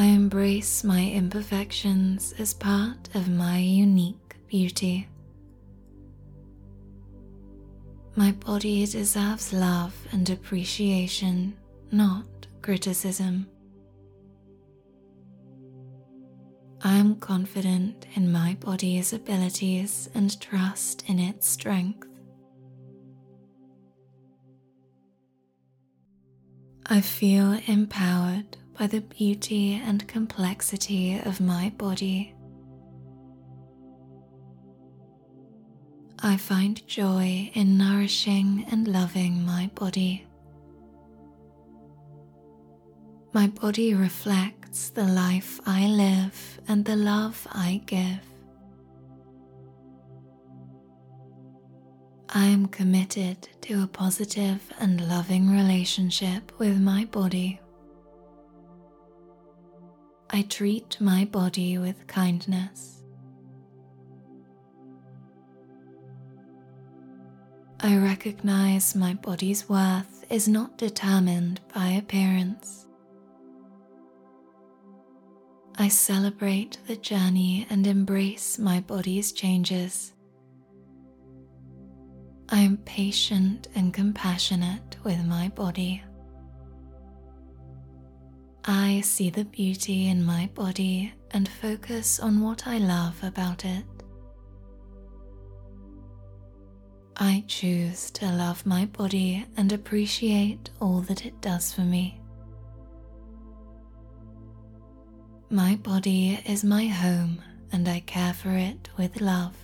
I 0.00 0.04
embrace 0.04 0.82
my 0.82 1.10
imperfections 1.10 2.32
as 2.38 2.54
part 2.54 3.14
of 3.14 3.28
my 3.28 3.58
unique 3.58 4.34
beauty. 4.46 5.06
My 8.16 8.32
body 8.32 8.86
deserves 8.86 9.52
love 9.52 9.94
and 10.10 10.30
appreciation, 10.30 11.54
not 11.92 12.24
criticism. 12.62 13.46
I 16.82 16.96
am 16.96 17.16
confident 17.16 18.06
in 18.14 18.32
my 18.32 18.56
body's 18.58 19.12
abilities 19.12 20.08
and 20.14 20.40
trust 20.40 21.04
in 21.10 21.18
its 21.18 21.46
strength. 21.46 22.08
I 26.86 27.02
feel 27.02 27.60
empowered 27.66 28.56
by 28.78 28.86
the 28.86 29.00
beauty 29.00 29.74
and 29.74 30.06
complexity 30.08 31.20
of 31.24 31.40
my 31.40 31.72
body. 31.76 32.34
I 36.22 36.36
find 36.36 36.86
joy 36.86 37.50
in 37.54 37.78
nourishing 37.78 38.66
and 38.70 38.86
loving 38.86 39.44
my 39.44 39.70
body. 39.74 40.26
My 43.32 43.46
body 43.46 43.94
reflects 43.94 44.90
the 44.90 45.04
life 45.04 45.60
I 45.64 45.86
live 45.86 46.60
and 46.68 46.84
the 46.84 46.96
love 46.96 47.46
I 47.52 47.80
give. 47.86 48.20
I 52.28 52.46
am 52.46 52.66
committed 52.66 53.48
to 53.62 53.82
a 53.82 53.86
positive 53.86 54.60
and 54.78 55.08
loving 55.08 55.50
relationship 55.50 56.52
with 56.58 56.80
my 56.80 57.04
body. 57.06 57.59
I 60.32 60.42
treat 60.42 60.96
my 61.00 61.24
body 61.24 61.76
with 61.76 62.06
kindness. 62.06 63.02
I 67.80 67.96
recognize 67.96 68.94
my 68.94 69.14
body's 69.14 69.68
worth 69.68 70.24
is 70.30 70.46
not 70.46 70.78
determined 70.78 71.60
by 71.74 71.88
appearance. 71.88 72.86
I 75.76 75.88
celebrate 75.88 76.78
the 76.86 76.96
journey 76.96 77.66
and 77.68 77.84
embrace 77.84 78.56
my 78.56 78.78
body's 78.78 79.32
changes. 79.32 80.12
I 82.50 82.60
am 82.60 82.76
patient 82.76 83.66
and 83.74 83.92
compassionate 83.92 84.96
with 85.02 85.24
my 85.24 85.48
body. 85.48 86.04
I 88.72 89.00
see 89.00 89.30
the 89.30 89.46
beauty 89.46 90.06
in 90.06 90.24
my 90.24 90.48
body 90.54 91.12
and 91.32 91.48
focus 91.48 92.20
on 92.20 92.40
what 92.40 92.68
I 92.68 92.78
love 92.78 93.20
about 93.24 93.64
it. 93.64 93.84
I 97.16 97.42
choose 97.48 98.12
to 98.12 98.26
love 98.30 98.64
my 98.64 98.86
body 98.86 99.44
and 99.56 99.72
appreciate 99.72 100.70
all 100.80 101.00
that 101.08 101.26
it 101.26 101.40
does 101.40 101.72
for 101.72 101.80
me. 101.80 102.20
My 105.50 105.74
body 105.74 106.38
is 106.46 106.62
my 106.62 106.86
home 106.86 107.42
and 107.72 107.88
I 107.88 107.98
care 108.06 108.34
for 108.34 108.52
it 108.52 108.88
with 108.96 109.20
love. 109.20 109.56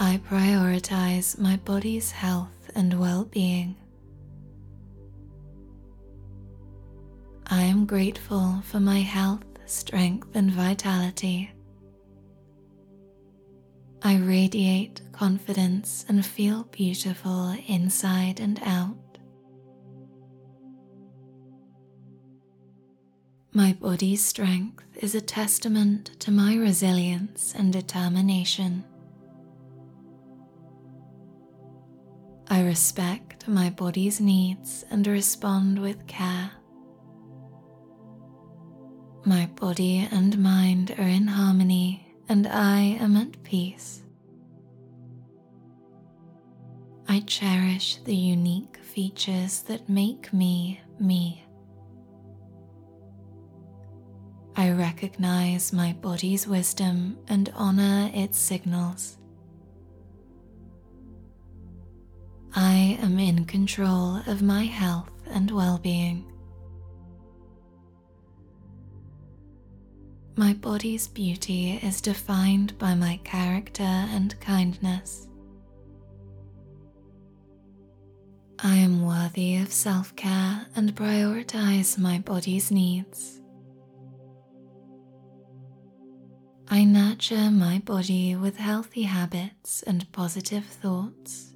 I 0.00 0.18
prioritize 0.26 1.38
my 1.38 1.56
body's 1.56 2.10
health 2.10 2.70
and 2.74 2.98
well 2.98 3.26
being. 3.26 3.76
I 7.50 7.62
am 7.62 7.86
grateful 7.86 8.60
for 8.64 8.78
my 8.78 8.98
health, 8.98 9.44
strength, 9.64 10.28
and 10.34 10.50
vitality. 10.50 11.50
I 14.02 14.18
radiate 14.18 15.00
confidence 15.12 16.04
and 16.10 16.24
feel 16.24 16.64
beautiful 16.64 17.56
inside 17.66 18.38
and 18.38 18.60
out. 18.62 19.18
My 23.54 23.72
body's 23.72 24.22
strength 24.22 24.84
is 24.96 25.14
a 25.14 25.20
testament 25.22 26.20
to 26.20 26.30
my 26.30 26.54
resilience 26.54 27.54
and 27.56 27.72
determination. 27.72 28.84
I 32.46 32.62
respect 32.62 33.48
my 33.48 33.70
body's 33.70 34.20
needs 34.20 34.84
and 34.90 35.06
respond 35.06 35.78
with 35.78 36.06
care. 36.06 36.50
My 39.28 39.44
body 39.56 40.08
and 40.10 40.38
mind 40.38 40.94
are 40.96 41.06
in 41.06 41.26
harmony, 41.26 42.16
and 42.30 42.46
I 42.46 42.80
am 42.98 43.14
at 43.14 43.42
peace. 43.42 44.02
I 47.06 47.20
cherish 47.26 47.96
the 48.06 48.16
unique 48.16 48.78
features 48.78 49.60
that 49.64 49.86
make 49.86 50.32
me 50.32 50.80
me. 50.98 51.44
I 54.56 54.70
recognize 54.70 55.74
my 55.74 55.92
body's 56.00 56.48
wisdom 56.48 57.18
and 57.28 57.52
honor 57.54 58.10
its 58.14 58.38
signals. 58.38 59.18
I 62.54 62.98
am 63.02 63.18
in 63.18 63.44
control 63.44 64.22
of 64.26 64.40
my 64.40 64.64
health 64.64 65.12
and 65.26 65.50
well 65.50 65.76
being. 65.76 66.27
My 70.38 70.52
body's 70.52 71.08
beauty 71.08 71.80
is 71.82 72.00
defined 72.00 72.78
by 72.78 72.94
my 72.94 73.18
character 73.24 73.82
and 73.82 74.38
kindness. 74.38 75.26
I 78.60 78.76
am 78.76 79.04
worthy 79.04 79.56
of 79.56 79.72
self 79.72 80.14
care 80.14 80.64
and 80.76 80.94
prioritize 80.94 81.98
my 81.98 82.20
body's 82.20 82.70
needs. 82.70 83.40
I 86.68 86.84
nurture 86.84 87.50
my 87.50 87.80
body 87.84 88.36
with 88.36 88.58
healthy 88.58 89.02
habits 89.02 89.82
and 89.82 90.06
positive 90.12 90.66
thoughts. 90.66 91.52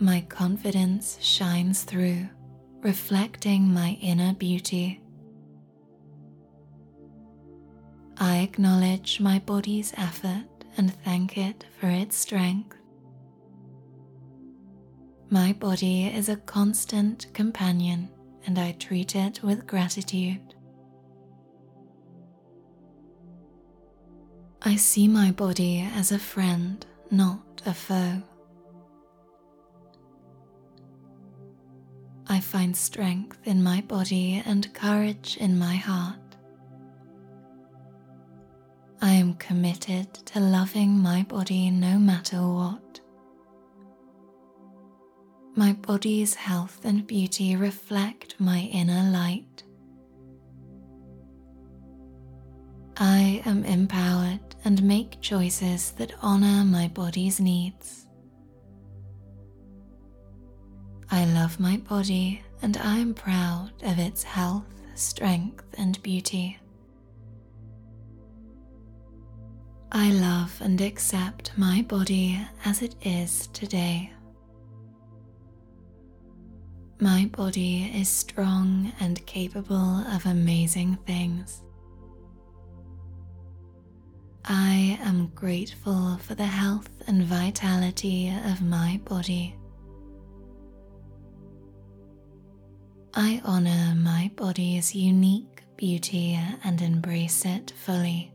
My 0.00 0.22
confidence 0.22 1.18
shines 1.20 1.82
through, 1.82 2.30
reflecting 2.80 3.68
my 3.68 3.98
inner 4.00 4.32
beauty. 4.32 5.02
I 8.18 8.38
acknowledge 8.38 9.20
my 9.20 9.38
body's 9.40 9.92
effort 9.96 10.44
and 10.76 10.94
thank 11.04 11.36
it 11.36 11.64
for 11.78 11.88
its 11.88 12.16
strength. 12.16 12.76
My 15.30 15.52
body 15.52 16.06
is 16.06 16.28
a 16.28 16.36
constant 16.36 17.26
companion 17.34 18.08
and 18.46 18.58
I 18.58 18.72
treat 18.72 19.16
it 19.16 19.42
with 19.42 19.66
gratitude. 19.66 20.54
I 24.62 24.76
see 24.76 25.08
my 25.08 25.30
body 25.32 25.80
as 25.94 26.12
a 26.12 26.18
friend, 26.18 26.84
not 27.10 27.62
a 27.66 27.74
foe. 27.74 28.22
I 32.26 32.40
find 32.40 32.76
strength 32.76 33.38
in 33.44 33.62
my 33.62 33.82
body 33.82 34.42
and 34.46 34.72
courage 34.72 35.36
in 35.38 35.58
my 35.58 35.76
heart. 35.76 36.23
I 39.04 39.10
am 39.10 39.34
committed 39.34 40.14
to 40.32 40.40
loving 40.40 40.98
my 40.98 41.24
body 41.24 41.70
no 41.70 41.98
matter 41.98 42.38
what. 42.38 43.00
My 45.54 45.74
body's 45.74 46.34
health 46.34 46.80
and 46.84 47.06
beauty 47.06 47.54
reflect 47.54 48.34
my 48.38 48.60
inner 48.60 49.10
light. 49.10 49.62
I 52.96 53.42
am 53.44 53.66
empowered 53.66 54.40
and 54.64 54.82
make 54.82 55.20
choices 55.20 55.90
that 55.98 56.14
honor 56.22 56.64
my 56.64 56.88
body's 56.88 57.38
needs. 57.38 58.06
I 61.10 61.26
love 61.26 61.60
my 61.60 61.76
body 61.76 62.42
and 62.62 62.78
I 62.78 62.96
am 63.00 63.12
proud 63.12 63.70
of 63.82 63.98
its 63.98 64.22
health, 64.22 64.72
strength, 64.94 65.66
and 65.76 66.02
beauty. 66.02 66.58
I 69.96 70.10
love 70.10 70.60
and 70.60 70.80
accept 70.80 71.52
my 71.56 71.82
body 71.82 72.44
as 72.64 72.82
it 72.82 72.96
is 73.02 73.46
today. 73.52 74.10
My 77.00 77.30
body 77.30 77.92
is 77.94 78.08
strong 78.08 78.92
and 78.98 79.24
capable 79.24 80.04
of 80.12 80.26
amazing 80.26 80.98
things. 81.06 81.62
I 84.44 84.98
am 85.00 85.28
grateful 85.36 86.18
for 86.18 86.34
the 86.34 86.42
health 86.42 86.90
and 87.06 87.22
vitality 87.22 88.34
of 88.46 88.62
my 88.62 89.00
body. 89.04 89.54
I 93.14 93.40
honor 93.44 93.94
my 93.96 94.32
body's 94.34 94.92
unique 94.92 95.62
beauty 95.76 96.36
and 96.64 96.82
embrace 96.82 97.44
it 97.44 97.72
fully. 97.76 98.33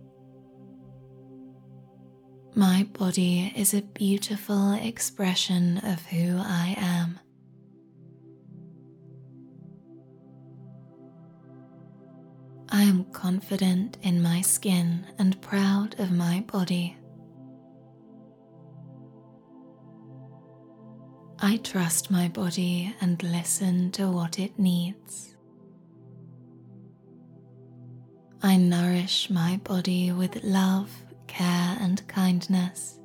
My 2.55 2.87
body 2.93 3.53
is 3.55 3.73
a 3.73 3.81
beautiful 3.81 4.73
expression 4.73 5.77
of 5.77 6.05
who 6.07 6.37
I 6.39 6.75
am. 6.77 7.19
I 12.69 12.83
am 12.83 13.05
confident 13.11 13.97
in 14.01 14.21
my 14.21 14.41
skin 14.41 15.05
and 15.17 15.39
proud 15.41 15.99
of 15.99 16.11
my 16.11 16.43
body. 16.51 16.97
I 21.39 21.57
trust 21.57 22.11
my 22.11 22.27
body 22.27 22.93
and 22.99 23.21
listen 23.23 23.91
to 23.91 24.11
what 24.11 24.39
it 24.39 24.59
needs. 24.59 25.35
I 28.41 28.57
nourish 28.57 29.29
my 29.29 29.57
body 29.63 30.11
with 30.11 30.43
love 30.43 30.91
and 31.89 32.07
kindness. 32.07 32.99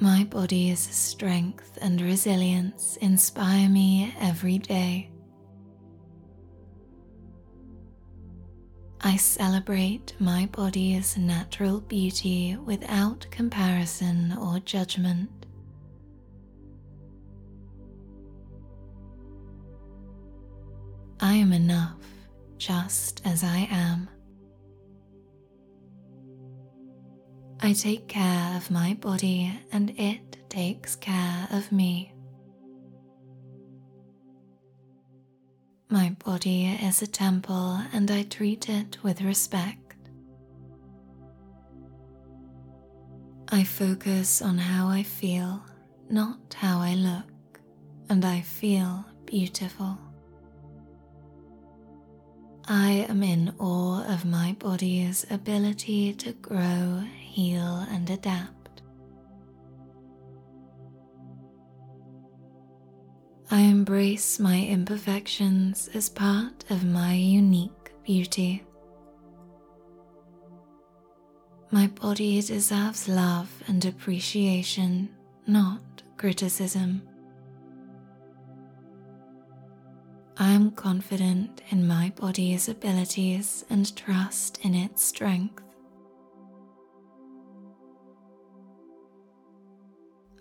My 0.00 0.24
body's 0.24 0.80
strength 0.80 1.78
and 1.80 1.98
resilience 1.98 2.98
inspire 3.00 3.70
me 3.70 4.14
every 4.20 4.58
day. 4.58 5.10
I 9.00 9.16
celebrate 9.16 10.14
my 10.18 10.46
body's 10.52 11.16
natural 11.16 11.80
beauty 11.80 12.58
without 12.66 13.26
comparison 13.30 14.36
or 14.38 14.58
judgment. 14.60 15.46
I 21.18 21.32
am 21.32 21.52
enough 21.54 21.96
just 22.58 23.22
as 23.24 23.42
I 23.42 23.66
am. 23.70 24.11
I 27.64 27.74
take 27.74 28.08
care 28.08 28.56
of 28.56 28.72
my 28.72 28.94
body 28.94 29.52
and 29.70 29.90
it 29.90 30.36
takes 30.48 30.96
care 30.96 31.46
of 31.52 31.70
me. 31.70 32.12
My 35.88 36.16
body 36.24 36.66
is 36.66 37.02
a 37.02 37.06
temple 37.06 37.80
and 37.92 38.10
I 38.10 38.24
treat 38.24 38.68
it 38.68 38.98
with 39.04 39.22
respect. 39.22 39.94
I 43.48 43.62
focus 43.62 44.42
on 44.42 44.58
how 44.58 44.88
I 44.88 45.04
feel, 45.04 45.62
not 46.10 46.56
how 46.58 46.80
I 46.80 46.94
look, 46.94 47.60
and 48.08 48.24
I 48.24 48.40
feel 48.40 49.04
beautiful. 49.24 49.98
I 52.66 53.06
am 53.08 53.22
in 53.22 53.54
awe 53.60 54.04
of 54.12 54.24
my 54.24 54.56
body's 54.58 55.24
ability 55.30 56.14
to 56.14 56.32
grow, 56.32 57.04
heal, 57.32 57.86
and 57.90 58.08
adapt. 58.10 58.82
I 63.50 63.60
embrace 63.60 64.38
my 64.38 64.60
imperfections 64.62 65.88
as 65.94 66.10
part 66.10 66.64
of 66.70 66.84
my 66.84 67.14
unique 67.14 67.92
beauty. 68.04 68.64
My 71.70 71.86
body 71.86 72.42
deserves 72.42 73.08
love 73.08 73.50
and 73.66 73.82
appreciation, 73.82 75.08
not 75.46 76.02
criticism. 76.18 77.00
I 80.36 80.50
am 80.50 80.70
confident 80.72 81.62
in 81.70 81.86
my 81.86 82.12
body's 82.14 82.68
abilities 82.68 83.64
and 83.70 83.96
trust 83.96 84.58
in 84.62 84.74
its 84.74 85.02
strength. 85.02 85.62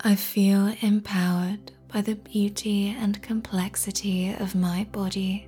I 0.04 0.16
feel 0.16 0.74
empowered 0.82 1.74
by 1.88 2.02
the 2.02 2.16
beauty 2.16 2.88
and 2.88 3.22
complexity 3.22 4.34
of 4.34 4.56
my 4.56 4.88
body. 4.92 5.48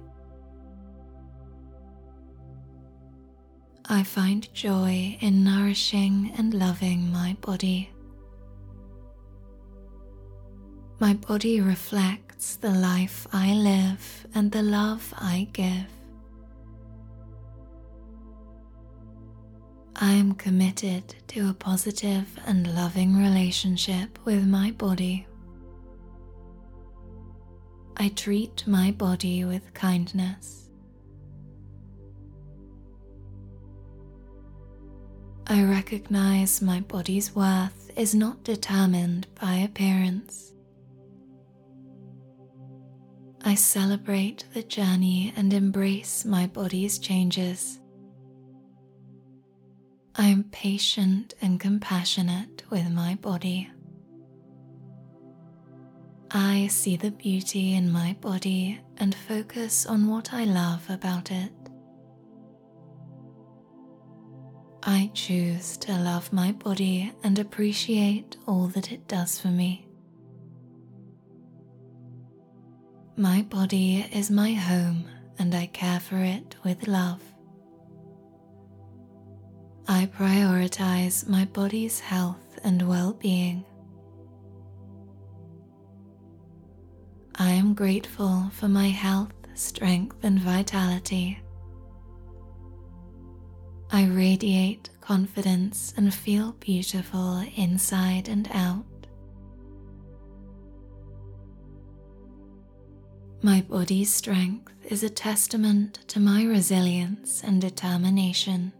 I 3.86 4.04
find 4.04 4.54
joy 4.54 5.18
in 5.22 5.44
nourishing 5.44 6.34
and 6.38 6.54
loving 6.54 7.12
my 7.12 7.36
body. 7.42 7.90
My 11.00 11.16
body 11.16 11.60
reflects 11.60 12.56
the 12.56 12.70
life 12.70 13.26
I 13.34 13.54
live 13.54 14.28
and 14.36 14.52
the 14.52 14.62
love 14.62 15.16
I 15.18 15.48
give. 15.52 16.03
I 19.96 20.12
am 20.14 20.34
committed 20.34 21.16
to 21.28 21.50
a 21.50 21.54
positive 21.54 22.28
and 22.46 22.76
loving 22.76 23.16
relationship 23.16 24.18
with 24.26 24.46
my 24.46 24.72
body. 24.72 25.28
I 27.96 28.10
treat 28.10 28.66
my 28.66 28.92
body 28.92 29.46
with 29.46 29.74
kindness. 29.76 30.70
I 35.46 35.64
recognize 35.64 36.62
my 36.62 36.80
body's 36.80 37.36
worth 37.36 37.92
is 37.96 38.16
not 38.16 38.44
determined 38.44 39.28
by 39.40 39.56
appearance. 39.56 40.54
I 43.46 43.56
celebrate 43.56 44.46
the 44.54 44.64
journey 44.64 45.34
and 45.36 45.54
embrace 45.54 46.26
my 46.26 46.48
body's 46.48 46.98
changes. 46.98 47.80
I 50.16 50.28
am 50.28 50.44
patient 50.44 51.34
and 51.42 51.60
compassionate 51.60 52.64
with 52.70 52.92
my 52.92 53.16
body. 53.16 53.70
I 56.30 56.68
see 56.68 56.98
the 56.98 57.10
beauty 57.10 57.74
in 57.74 57.92
my 57.92 58.16
body 58.22 58.80
and 58.98 59.16
focus 59.16 59.88
on 59.88 60.08
what 60.08 60.32
I 60.32 60.44
love 60.44 60.88
about 60.88 61.32
it. 61.32 61.52
I 64.84 65.10
choose 65.16 65.78
to 65.78 65.94
love 65.98 66.32
my 66.32 66.52
body 66.52 67.12
and 67.24 67.40
appreciate 67.40 68.38
all 68.46 68.68
that 68.68 68.92
it 68.92 69.08
does 69.08 69.40
for 69.40 69.48
me. 69.48 69.88
My 73.18 73.42
body 73.44 74.06
is 74.12 74.30
my 74.30 74.54
home 74.54 75.06
and 75.40 75.56
I 75.56 75.68
care 75.68 76.00
for 76.00 76.18
it 76.18 76.56
with 76.64 76.88
love. 76.88 77.33
I 79.88 80.06
prioritize 80.18 81.28
my 81.28 81.46
body's 81.46 82.00
health 82.00 82.58
and 82.64 82.88
well 82.88 83.14
being. 83.14 83.66
I 87.36 87.50
am 87.50 87.74
grateful 87.74 88.50
for 88.54 88.70
my 88.70 88.88
health, 88.88 89.34
strength, 89.56 90.18
and 90.24 90.40
vitality. 90.40 91.40
I 93.92 94.06
radiate 94.06 94.90
confidence 95.02 95.94
and 95.98 96.14
feel 96.14 96.54
beautiful 96.54 97.44
inside 97.56 98.30
and 98.30 98.50
out. 98.54 98.86
My 103.42 103.62
body's 103.62 104.14
strength 104.14 104.72
is 104.90 105.04
a 105.04 105.10
testament 105.10 106.00
to 106.08 106.22
my 106.22 106.46
resilience 106.46 107.44
and 107.44 107.60
determination. 107.60 108.72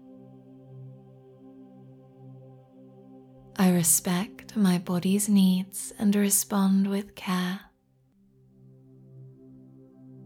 I 3.56 3.70
respect 3.70 4.56
my 4.56 4.80
body's 4.80 5.30
needs 5.30 5.94
and 6.00 6.16
respond 6.16 6.88
with 6.88 7.16
care. 7.16 7.60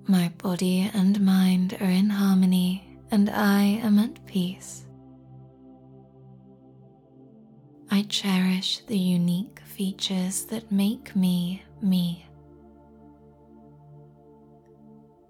My 0.07 0.29
body 0.37 0.89
and 0.93 1.19
mind 1.19 1.77
are 1.81 1.89
in 1.89 2.09
harmony, 2.09 2.97
and 3.11 3.29
I 3.29 3.63
am 3.63 3.99
at 3.99 4.25
peace. 4.25 4.85
I 7.91 8.03
cherish 8.03 8.79
the 8.87 8.97
unique 8.97 9.59
features 9.65 10.45
that 10.45 10.71
make 10.71 11.13
me 11.15 11.63
me. 11.81 12.25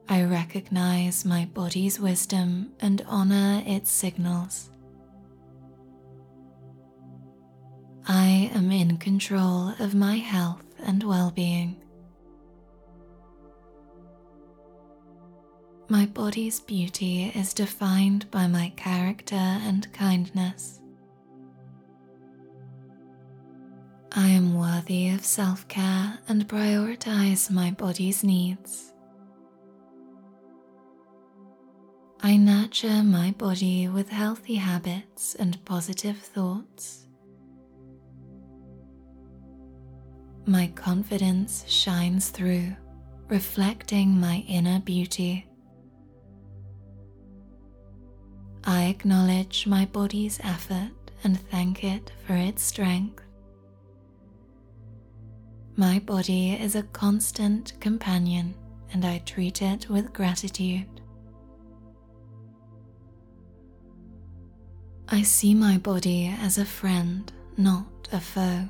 I 0.08 0.24
recognize 0.24 1.26
my 1.26 1.46
body's 1.46 2.00
wisdom 2.00 2.74
and 2.80 3.04
honor 3.08 3.64
its 3.66 3.92
signals. 3.92 4.70
I 8.10 8.50
am 8.54 8.72
in 8.72 8.96
control 8.96 9.74
of 9.80 9.94
my 9.94 10.16
health 10.16 10.64
and 10.80 11.04
well 11.04 11.30
being. 11.30 11.76
My 15.90 16.06
body's 16.06 16.62
beauty 16.62 17.34
is 17.36 17.54
defined 17.54 18.32
by 18.32 18.48
my 18.48 18.72
character 18.78 19.36
and 19.36 19.92
kindness. 19.92 20.80
I 24.14 24.30
am 24.30 24.58
worthy 24.58 25.10
of 25.10 25.26
self 25.26 25.68
care 25.68 26.18
and 26.30 26.48
prioritize 26.48 27.52
my 27.52 27.72
body's 27.72 28.24
needs. 28.24 28.94
I 32.22 32.38
nurture 32.38 33.04
my 33.04 33.32
body 33.32 33.90
with 33.90 34.08
healthy 34.08 34.56
habits 34.56 35.36
and 35.36 35.64
positive 35.66 36.18
thoughts. 36.18 37.07
My 40.50 40.68
confidence 40.76 41.66
shines 41.68 42.30
through, 42.30 42.74
reflecting 43.28 44.18
my 44.18 44.46
inner 44.48 44.80
beauty. 44.80 45.46
I 48.64 48.86
acknowledge 48.86 49.68
my 49.68 49.84
body's 49.84 50.40
effort 50.46 50.94
and 51.26 51.38
thank 51.52 51.84
it 51.84 52.14
for 52.26 52.34
its 52.34 52.64
strength. 52.64 53.22
My 55.76 56.00
body 56.00 56.54
is 56.54 56.76
a 56.76 56.84
constant 56.84 57.74
companion 57.82 58.56
and 58.94 59.04
I 59.04 59.18
treat 59.26 59.62
it 59.62 59.90
with 59.90 60.14
gratitude. 60.14 61.02
I 65.10 65.24
see 65.24 65.54
my 65.54 65.78
body 65.78 66.34
as 66.40 66.58
a 66.58 66.64
friend, 66.64 67.30
not 67.58 68.08
a 68.14 68.22
foe. 68.22 68.70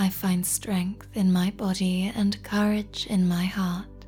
I 0.00 0.08
find 0.08 0.46
strength 0.46 1.08
in 1.12 1.30
my 1.30 1.50
body 1.50 2.10
and 2.16 2.42
courage 2.42 3.06
in 3.10 3.28
my 3.28 3.44
heart. 3.44 4.06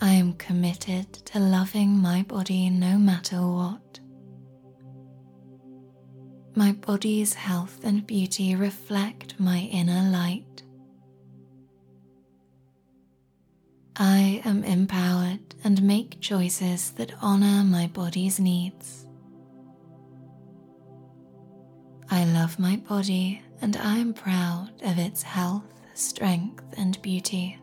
I 0.00 0.14
am 0.14 0.32
committed 0.32 1.12
to 1.26 1.38
loving 1.38 1.90
my 1.90 2.22
body 2.22 2.68
no 2.70 2.98
matter 2.98 3.36
what. 3.36 4.00
My 6.56 6.72
body's 6.72 7.34
health 7.34 7.78
and 7.84 8.04
beauty 8.04 8.56
reflect 8.56 9.38
my 9.38 9.58
inner 9.58 10.10
light. 10.10 10.64
I 13.94 14.42
am 14.44 14.64
empowered 14.64 15.54
and 15.62 15.80
make 15.84 16.20
choices 16.20 16.90
that 16.96 17.12
honor 17.22 17.62
my 17.62 17.86
body's 17.86 18.40
needs. 18.40 19.06
I 22.12 22.24
love 22.24 22.58
my 22.58 22.74
body 22.76 23.40
and 23.62 23.76
I 23.76 23.98
am 23.98 24.12
proud 24.14 24.70
of 24.82 24.98
its 24.98 25.22
health, 25.22 25.62
strength, 25.94 26.64
and 26.76 27.00
beauty. 27.02 27.56